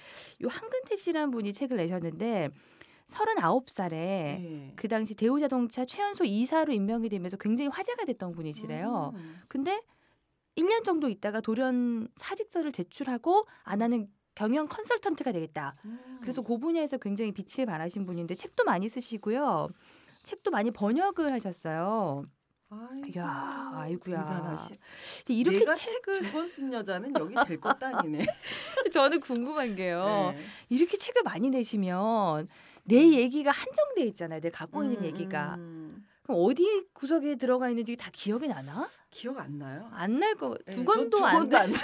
요 0.42 0.48
한근태 0.48 0.96
씨라는 0.96 1.32
분이 1.32 1.52
책을 1.52 1.76
내셨는데 1.76 2.50
39살에 3.08 3.92
예. 3.92 4.72
그 4.76 4.86
당시 4.86 5.14
대우자동차 5.16 5.84
최연소 5.86 6.24
이사로 6.24 6.72
임명이 6.72 7.08
되면서 7.08 7.36
굉장히 7.36 7.68
화제가 7.68 8.04
됐던 8.04 8.32
분이시래요. 8.32 9.12
음. 9.16 9.40
근데 9.48 9.82
1년 10.58 10.84
정도 10.84 11.08
있다가 11.08 11.40
돌연 11.40 12.08
사직서를 12.16 12.72
제출하고 12.72 13.46
아 13.62 13.76
나는 13.76 14.08
경영 14.34 14.68
컨설턴트가 14.68 15.32
되겠다. 15.32 15.74
음. 15.84 16.18
그래서 16.20 16.42
그 16.42 16.58
분야에서 16.58 16.98
굉장히 16.98 17.32
빛을 17.32 17.66
발하신 17.66 18.06
분인데 18.06 18.34
책도 18.34 18.64
많이 18.64 18.88
쓰시고요. 18.88 19.68
책도 20.22 20.50
많이 20.50 20.70
번역을 20.70 21.32
하셨어요. 21.32 22.24
아이고, 22.70 23.18
야, 23.18 23.70
아이고야. 23.74 24.26
대단하시. 24.26 24.78
근데 25.24 25.34
이렇게 25.34 25.60
내가 25.60 25.74
책을 25.74 26.14
책두권 26.16 26.48
쓴 26.48 26.72
여자는 26.72 27.12
여기 27.18 27.34
될 27.48 27.60
것도 27.60 27.86
아니네. 27.86 28.26
저는 28.92 29.20
궁금한 29.20 29.74
게요. 29.74 30.34
네. 30.36 30.44
이렇게 30.68 30.98
책을 30.98 31.22
많이 31.22 31.48
내시면 31.48 32.48
내 32.84 33.10
얘기가 33.12 33.50
한정돼 33.50 34.02
있잖아요. 34.08 34.40
내가 34.40 34.58
갖고 34.58 34.84
있는 34.84 34.98
음, 34.98 35.04
얘기가. 35.04 35.54
음. 35.56 35.87
그럼 36.28 36.42
어디 36.44 36.84
구석에 36.92 37.36
들어가 37.36 37.70
있는지 37.70 37.96
다 37.96 38.10
기억이 38.12 38.48
나나? 38.48 38.86
기억 39.10 39.38
안 39.40 39.56
나요. 39.58 39.88
안 39.94 40.18
날 40.18 40.34
거. 40.34 40.58
네, 40.66 40.72
두전 40.72 40.84
권도 40.84 41.16
두 41.16 41.24
안. 41.24 41.48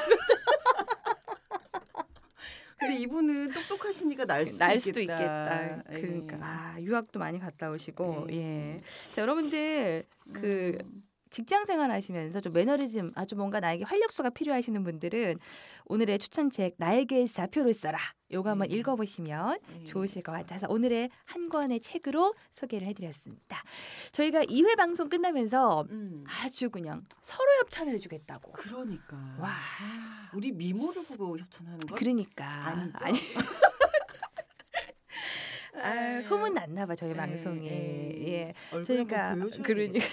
근데 2.76 2.96
이분은 2.96 3.52
똑똑하시니까 3.52 4.26
날 4.26 4.44
수도 4.44 4.58
날 4.58 4.76
있겠다. 4.76 4.84
수도 4.84 5.00
있겠다. 5.00 5.78
예. 5.78 5.82
그러니까 6.00 6.36
아, 6.42 6.76
유학도 6.78 7.18
많이 7.18 7.38
갔다 7.40 7.70
오시고 7.70 8.26
예. 8.32 8.34
예. 8.36 8.80
자, 9.14 9.22
여러분들 9.22 10.04
그 10.34 10.76
음. 10.82 11.02
직장 11.34 11.66
생활 11.66 11.90
하시면서 11.90 12.40
좀 12.40 12.52
매너리즘 12.52 13.10
아주 13.16 13.34
뭔가 13.34 13.58
나에게 13.58 13.82
활력소가 13.82 14.30
필요하시는 14.30 14.84
분들은 14.84 15.40
오늘의 15.86 16.20
추천책 16.20 16.76
나에게 16.78 17.26
좌표를 17.26 17.74
써라. 17.74 17.98
요거 18.30 18.50
한번 18.50 18.68
네. 18.68 18.76
읽어보시면 18.76 19.58
예. 19.80 19.84
좋으실 19.84 20.22
것 20.22 20.30
같아서 20.30 20.68
오늘의 20.70 21.10
한 21.24 21.48
권의 21.48 21.80
책으로 21.80 22.36
소개를 22.52 22.86
해드렸습니다. 22.86 23.64
저희가 24.12 24.44
2회 24.44 24.76
방송 24.76 25.08
끝나면서 25.08 25.84
음. 25.90 26.24
아주 26.28 26.70
그냥 26.70 27.04
서로 27.22 27.50
협찬을 27.62 27.94
해주겠다고. 27.94 28.52
그러니까. 28.52 29.16
와. 29.40 29.50
우리 30.34 30.52
미모를 30.52 31.02
보고 31.02 31.36
협찬하는 31.36 31.80
건 31.80 31.98
그러니까 31.98 32.44
아니죠. 32.68 33.04
아니, 33.04 33.18
네. 33.18 33.34
아, 35.82 36.22
소문 36.22 36.54
났나 36.54 36.86
봐 36.86 36.94
저희 36.94 37.10
예, 37.10 37.14
방송에. 37.14 37.66
예. 37.66 38.28
예. 38.28 38.54
얼굴 38.70 38.84
저희가 38.84 39.34
그러니까. 39.64 40.04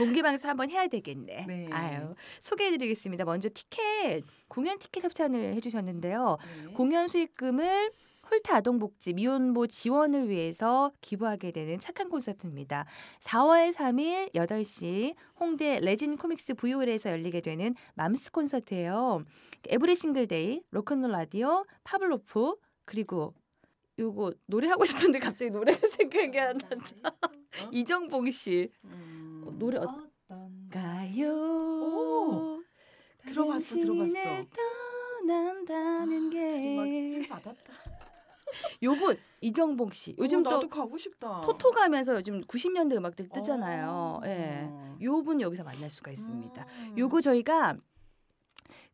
공개 0.00 0.22
방송 0.22 0.48
한번 0.48 0.70
해야 0.70 0.86
되겠네. 0.88 1.44
네. 1.46 1.68
아유 1.70 2.14
소개해드리겠습니다. 2.40 3.26
먼저 3.26 3.50
티켓 3.52 4.22
공연 4.48 4.78
티켓 4.78 5.04
협찬을 5.04 5.52
해주셨는데요. 5.54 6.38
네. 6.66 6.72
공연 6.72 7.06
수익금을 7.06 7.90
홀트 8.30 8.56
아동복지 8.56 9.12
미혼모 9.12 9.66
지원을 9.66 10.30
위해서 10.30 10.90
기부하게 11.02 11.50
되는 11.52 11.78
착한 11.78 12.08
콘서트입니다. 12.08 12.86
4월 13.24 13.74
3일 13.74 14.32
8시 14.34 15.16
홍대 15.38 15.80
레진 15.80 16.16
코믹스 16.16 16.54
브이홀에서 16.54 17.10
열리게 17.10 17.42
되는 17.42 17.74
맘스 17.94 18.30
콘서트예요. 18.30 19.24
에브리 19.68 19.96
싱글데이, 19.96 20.62
로큰롤 20.70 21.10
라디오, 21.10 21.64
파블로프 21.84 22.54
그리고 22.86 23.34
요거 23.98 24.32
노래하고 24.46 24.84
싶은데 25.12 25.18
갑자기 25.18 25.50
노래가 25.50 25.86
생각이 25.86 26.38
안 26.38 26.56
난다. 26.56 27.10
어? 27.64 27.68
이정봉 27.72 28.30
씨 28.30 28.70
음. 28.84 29.29
어, 29.60 29.64
노래 29.64 29.78
어, 29.78 29.82
어떤 29.82 30.68
가요. 30.70 31.28
오, 31.28 32.62
들어봤어, 33.26 33.76
들어봤어. 33.76 34.14
떠난다는 35.20 36.28
아, 36.28 36.30
게 36.30 37.28
받았다. 37.28 37.72
요분 38.82 39.16
이정봉 39.42 39.90
씨 39.92 40.16
요즘 40.18 40.44
어, 40.46 40.50
또. 40.50 40.68
토토 41.42 41.70
가면서 41.72 42.16
요즘 42.16 42.40
90년대 42.42 42.96
음악들 42.96 43.28
뜨잖아요. 43.28 43.88
어. 43.88 44.20
예. 44.24 44.68
요분 45.02 45.40
여기서 45.40 45.62
만날 45.62 45.90
수가 45.90 46.10
있습니다. 46.10 46.66
음. 46.66 46.98
요거 46.98 47.20
저희가 47.20 47.76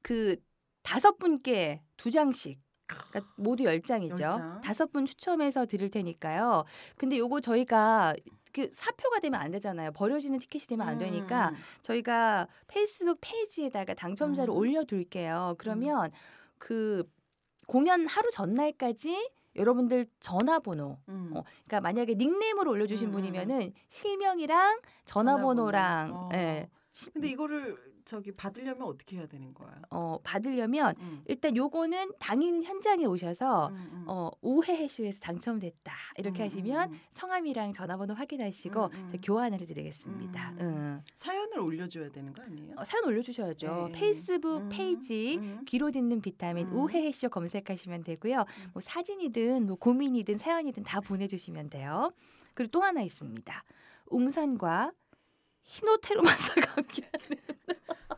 그 0.03 0.37
다섯 0.83 1.17
분께 1.19 1.81
두 1.97 2.11
장씩 2.11 2.61
그러니까 2.87 3.33
모두 3.37 3.65
열 3.65 3.83
장이죠. 3.83 4.23
열 4.23 4.31
장. 4.33 4.61
다섯 4.61 4.93
분 4.93 5.07
추첨해서 5.07 5.65
드릴 5.65 5.91
테니까요. 5.91 6.65
근데 6.97 7.19
요거 7.19 7.41
저희가 7.41 8.15
그 8.57 8.71
사표가 8.73 9.21
되면 9.21 9.39
안 9.39 9.51
되잖아요. 9.51 9.93
버려지는 9.93 10.39
티켓이 10.39 10.65
되면 10.67 10.89
안 10.89 10.97
되니까 10.97 11.51
음. 11.51 11.55
저희가 11.83 12.49
페이스북 12.69 13.19
페이지에다가 13.21 13.93
당첨자를 13.93 14.51
음. 14.51 14.57
올려둘게요. 14.57 15.57
그러면 15.59 16.11
그 16.57 17.05
공연 17.67 18.07
하루 18.07 18.31
전날까지 18.31 19.31
여러분들 19.57 20.07
전화번호, 20.21 20.97
음. 21.11 21.33
어, 21.35 21.43
그러니까 21.67 21.81
만약에 21.83 22.15
닉네임으로 22.15 22.71
올려주신 22.71 23.09
음, 23.09 23.11
음, 23.11 23.13
분이면은 23.13 23.73
실명이랑 23.89 24.81
전화번호랑 25.05 26.09
전화번호. 26.09 26.27
어. 26.27 26.31
예, 26.39 26.69
시- 26.93 27.11
근데 27.11 27.29
이거를 27.29 27.77
저기 28.07 28.31
받으려면 28.31 28.83
어떻게 28.83 29.17
해야 29.17 29.27
되는 29.27 29.53
거야? 29.53 29.83
어, 29.91 30.19
받으려면 30.23 30.95
음. 31.01 31.23
일단 31.27 31.57
요거는 31.57 32.13
당일 32.21 32.63
현장에 32.63 33.05
오셔서 33.05 33.69
음, 33.69 33.75
음. 33.75 34.05
어, 34.07 34.31
우회 34.41 34.77
해쇼에서 34.77 35.19
당첨됐다 35.21 35.93
이렇게 36.17 36.45
음, 36.45 36.47
하시면 36.47 36.89
음, 36.91 36.95
음. 36.95 37.01
성함이랑 37.15 37.73
전화번호 37.73 38.15
확인하시고 38.15 38.85
음, 38.85 39.11
음. 39.13 39.21
교환을 39.21 39.61
해 39.61 39.67
드리겠습니다. 39.67 40.51
음. 40.53 40.59
응. 40.61 41.03
사연을 41.15 41.59
올려 41.59 41.89
줘야 41.89 42.09
되는 42.09 42.33
거 42.33 42.45
아니에요? 42.45 42.77
어, 42.79 42.85
사연 42.85 43.05
올려 43.07 43.21
주셔야죠. 43.21 43.91
네. 43.93 43.99
페이스북 43.99 44.59
음, 44.59 44.69
페이지 44.71 45.39
음. 45.39 45.65
귀로 45.67 45.91
듣는 45.91 46.21
비타민 46.21 46.69
음. 46.69 46.75
우혜혜쇼 46.75 47.29
검색하시면 47.29 48.03
되고요. 48.03 48.45
뭐 48.73 48.81
사진이든 48.81 49.67
뭐 49.67 49.75
고민이든 49.77 50.39
사연이든 50.39 50.85
다 50.85 51.01
보내 51.01 51.27
주시면 51.27 51.71
돼요. 51.71 52.13
그리고 52.55 52.71
또 52.71 52.83
하나 52.83 53.03
있습니다. 53.03 53.65
웅산과 54.07 54.93
히노 55.67 55.97
테루마사가 55.97 56.73
함께하는 56.77 57.57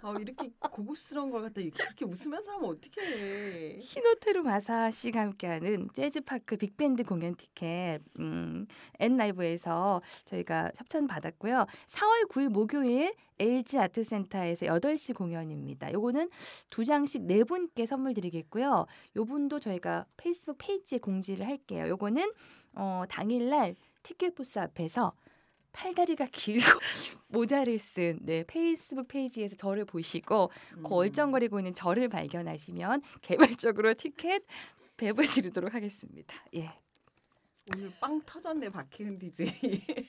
아, 0.01 0.15
이렇게 0.21 0.49
고급스러운 0.61 1.31
걸 1.31 1.43
갖다 1.43 1.61
이렇게 1.61 2.05
웃으면서 2.05 2.53
하면 2.53 2.71
어떡해. 2.71 3.79
히노 3.81 4.42
테루마사 4.42 4.90
씨가 4.91 5.21
함께하는 5.21 5.89
재즈파크 5.93 6.57
빅밴드 6.57 7.03
공연 7.05 7.35
티켓 7.35 8.01
음, 8.21 8.67
엔라이브에서 9.01 10.01
저희가 10.27 10.71
협찬 10.77 11.09
받았고요. 11.09 11.67
4월 11.89 12.29
9일 12.31 12.49
목요일 12.51 13.13
LG 13.41 13.79
아트센터에서 13.79 14.67
8시 14.67 15.17
공연입니다. 15.17 15.93
요거는 15.93 16.31
두 16.71 16.85
장씩 16.85 17.23
네 17.25 17.43
분께 17.45 17.87
선물 17.87 18.15
드리겠고요. 18.15 18.87
요 19.17 19.25
분도 19.25 19.59
저희가 19.59 20.07
페이스북 20.17 20.57
페이지에 20.59 20.99
공지를 20.99 21.47
할게요. 21.47 21.89
요거는 21.89 22.33
어, 22.75 23.05
당일날 23.09 23.75
티켓 24.03 24.35
부스 24.35 24.59
앞에서 24.59 25.13
팔다리가 25.79 26.27
길고 26.33 26.67
모자를 27.29 27.79
쓴 27.79 28.19
네, 28.23 28.43
페이스북 28.47 29.07
페이지에서 29.07 29.55
저를 29.55 29.85
보시고 29.85 30.51
음. 30.77 30.83
그 30.83 30.95
얼쩡거리고 30.95 31.61
있는 31.61 31.73
저를 31.73 32.09
발견하시면 32.09 33.03
개별적으로 33.23 33.95
티켓 33.95 34.43
배부해드리도록 34.97 35.73
하겠습니다. 35.73 36.35
예. 36.57 36.73
오늘 37.73 37.93
빵 38.01 38.21
터졌네 38.25 38.71
박혜은 38.71 39.19
DJ. 39.19 39.47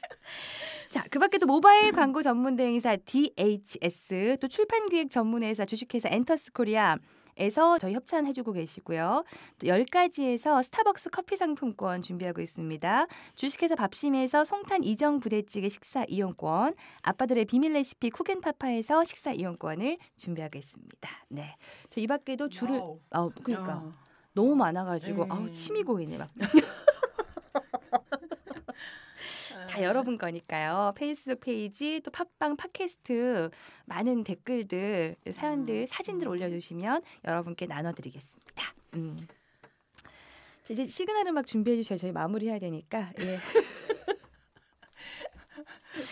자, 0.89 1.03
그 1.11 1.19
밖에도 1.19 1.45
모바일 1.45 1.91
광고 1.91 2.23
전문 2.23 2.55
대행사 2.55 2.95
DHS 2.95 4.37
또 4.39 4.47
출판 4.47 4.89
기획 4.89 5.11
전문 5.11 5.43
회사 5.43 5.65
주식회사 5.65 6.09
엔터스 6.09 6.53
코리아 6.53 6.97
에서 7.39 7.77
저희 7.77 7.93
협찬해주고 7.93 8.51
계시고요. 8.51 9.23
또 9.59 9.67
10가지에서 9.67 10.61
스타벅스 10.63 11.09
커피 11.09 11.37
상품권 11.37 12.01
준비하고 12.01 12.41
있습니다. 12.41 13.07
주식회사 13.35 13.75
밥심에서 13.75 14.43
송탄 14.43 14.83
이정 14.83 15.19
부대찌개 15.21 15.69
식사 15.69 16.03
이용권, 16.07 16.75
아빠들의 17.01 17.45
비밀 17.45 17.71
레시피 17.73 18.09
쿡앤파파에서 18.09 19.05
식사 19.05 19.31
이용권을 19.31 19.97
준비하겠습니다. 20.17 21.09
네, 21.29 21.55
저 21.89 22.01
이 22.01 22.07
밖에도 22.07 22.49
줄을 22.49 22.77
와우. 22.79 22.99
아, 23.11 23.29
그러니까 23.43 23.77
어. 23.77 23.93
너무 24.33 24.55
많아가지고 24.55 25.23
음. 25.23 25.31
아우 25.31 25.51
침이 25.51 25.83
고이네 25.83 26.17
막. 26.17 26.29
다 29.67 29.83
여러분 29.83 30.17
거니까요. 30.17 30.93
페이스북 30.95 31.41
페이지 31.41 31.99
또 32.01 32.11
팟빵 32.11 32.55
팟캐스트 32.57 33.49
많은 33.85 34.23
댓글들 34.23 35.15
사연들 35.33 35.81
음. 35.81 35.85
사진들 35.87 36.27
음. 36.27 36.31
올려주시면 36.31 37.01
여러분께 37.25 37.65
나눠드리겠습니다. 37.65 38.73
음. 38.95 39.27
자, 40.63 40.73
이제 40.73 40.87
시그널 40.87 41.27
음악 41.27 41.45
준비해 41.45 41.77
주셔야 41.77 41.97
저희 41.97 42.11
마무리해야 42.11 42.59
되니까. 42.59 43.11
예. 43.19 43.37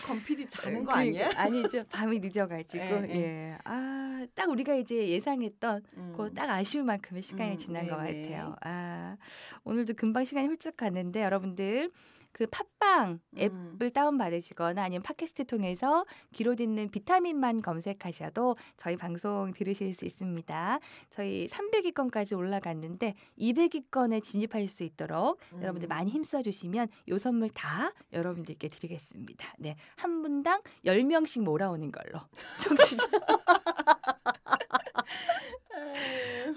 권PD 0.04 0.46
자는 0.48 0.84
거 0.84 0.92
아니야? 0.92 1.30
아니죠. 1.36 1.84
밤이 1.90 2.18
늦어가지고. 2.18 2.84
예, 2.84 3.08
예. 3.10 3.14
예. 3.14 3.58
아, 3.64 4.26
딱 4.34 4.48
우리가 4.50 4.74
이제 4.74 5.08
예상했던 5.08 5.82
음. 5.96 6.14
그딱 6.16 6.50
아쉬울 6.50 6.84
만큼의 6.84 7.22
시간이 7.22 7.52
음, 7.52 7.58
지난 7.58 7.88
것 7.88 8.02
네네. 8.02 8.22
같아요. 8.22 8.56
아, 8.62 9.16
오늘도 9.64 9.94
금방 9.94 10.24
시간이 10.24 10.48
훌쩍 10.48 10.76
갔는데 10.76 11.22
여러분들 11.22 11.90
그 12.38 12.46
팟빵 12.46 13.18
앱 13.36 13.52
음. 13.52 13.76
을 13.82 13.90
다운 13.90 14.16
받으시거나 14.16 14.80
아니면 14.84 15.02
팟캐스트 15.02 15.46
통해서 15.46 16.04
귀로 16.32 16.54
듣는 16.54 16.88
비타민만 16.88 17.60
검색하셔도 17.60 18.54
저희 18.76 18.96
방송 18.96 19.52
들으실 19.52 19.92
수 19.92 20.04
있습니다. 20.04 20.78
저희 21.10 21.48
300위권까지 21.48 22.38
올라갔는데 22.38 23.16
200위권에 23.40 24.22
진입할 24.22 24.68
수 24.68 24.84
있도록 24.84 25.40
음. 25.52 25.62
여러분들 25.62 25.88
많이 25.88 26.12
힘써 26.12 26.40
주시면 26.40 26.86
요 27.08 27.18
선물 27.18 27.50
다 27.50 27.92
여러분들께 28.12 28.68
드리겠습니다. 28.68 29.54
네. 29.58 29.74
한 29.96 30.22
분당 30.22 30.62
10명씩 30.84 31.42
몰아오는 31.42 31.90
걸로. 31.90 32.20
청취자. 32.62 33.04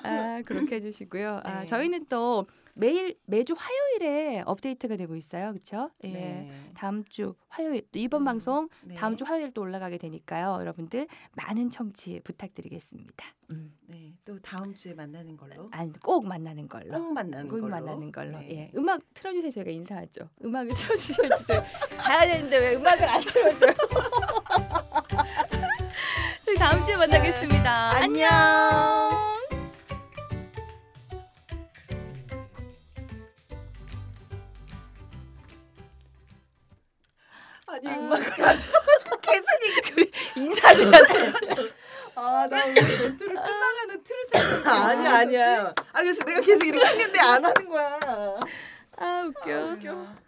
아, 0.04 0.06
아, 0.06 0.42
그렇게 0.46 0.76
해주시고요. 0.76 1.42
아, 1.44 1.62
네. 1.62 1.66
저희는 1.66 2.06
또 2.08 2.46
매일 2.76 3.16
매주 3.26 3.56
화요일에 3.58 4.44
업데이트가 4.46 4.96
되고 4.96 5.16
있어요, 5.16 5.52
그렇죠? 5.52 5.92
예. 6.04 6.12
네. 6.12 6.52
다음 6.76 7.04
주 7.06 7.36
화요일 7.50 7.86
또 7.92 8.00
이번 8.00 8.22
음, 8.22 8.26
방송 8.26 8.70
네. 8.82 8.96
다음 8.96 9.16
주 9.16 9.24
화요일 9.26 9.52
또 9.54 9.62
올라가게 9.62 9.98
되니까요. 9.98 10.58
여러분들 10.60 11.08
많은 11.34 11.70
청취 11.70 12.22
부탁드리겠습니다. 12.24 13.26
음. 13.52 13.74
네. 13.88 14.14
또 14.24 14.38
다음 14.40 14.74
주에 14.74 14.94
만나는 14.94 15.36
걸로. 15.38 15.68
안, 15.72 15.92
꼭 16.02 16.26
만나는 16.26 16.68
걸로. 16.70 16.92
꼭 16.94 17.14
만나는 17.14 17.48
꼭 17.48 17.60
걸로. 17.60 17.68
만나는 17.70 18.12
걸로. 18.12 18.40
네. 18.40 18.50
예. 18.52 18.72
음악 18.78 19.02
틀어 19.14 19.32
주세요. 19.34 19.52
저희가 19.52 19.72
인사하죠. 19.72 20.30
음악을 20.44 20.74
틀어 20.74 20.96
주셔야지. 20.98 21.46
저희 21.48 21.60
가야 21.98 22.22
되는데 22.22 22.58
왜 22.58 22.76
음악을 22.76 23.08
안 23.10 23.22
틀어 23.22 23.58
줘요? 23.58 23.74
저희 26.46 26.56
다음 26.62 26.84
주에 26.86 26.96
만나겠습니다. 26.96 27.92
안녕. 27.98 29.01
아니 37.72 37.88
아. 37.88 37.96
음악을 37.96 38.44
안 38.46 38.58
틀어가지고 38.60 39.20
계속. 39.22 39.48
인사를 40.36 40.84
해야 40.86 41.04
돼. 41.04 41.32
아, 42.16 42.48
나 42.50 42.64
오늘 42.66 42.74
멘트를 42.76 43.36
끝나면은 43.36 44.04
틀을 44.04 44.26
생각. 44.34 44.74
아니야 44.86 45.14
아니야. 45.20 45.74
아 45.94 46.02
그래서 46.02 46.24
내가 46.26 46.42
계속 46.42 46.66
이렇게 46.66 46.86
했는데 46.86 47.20
안 47.20 47.44
하는 47.46 47.70
거야. 47.70 48.00
아 48.98 49.24
웃겨. 49.28 49.66
웃겨. 49.74 50.16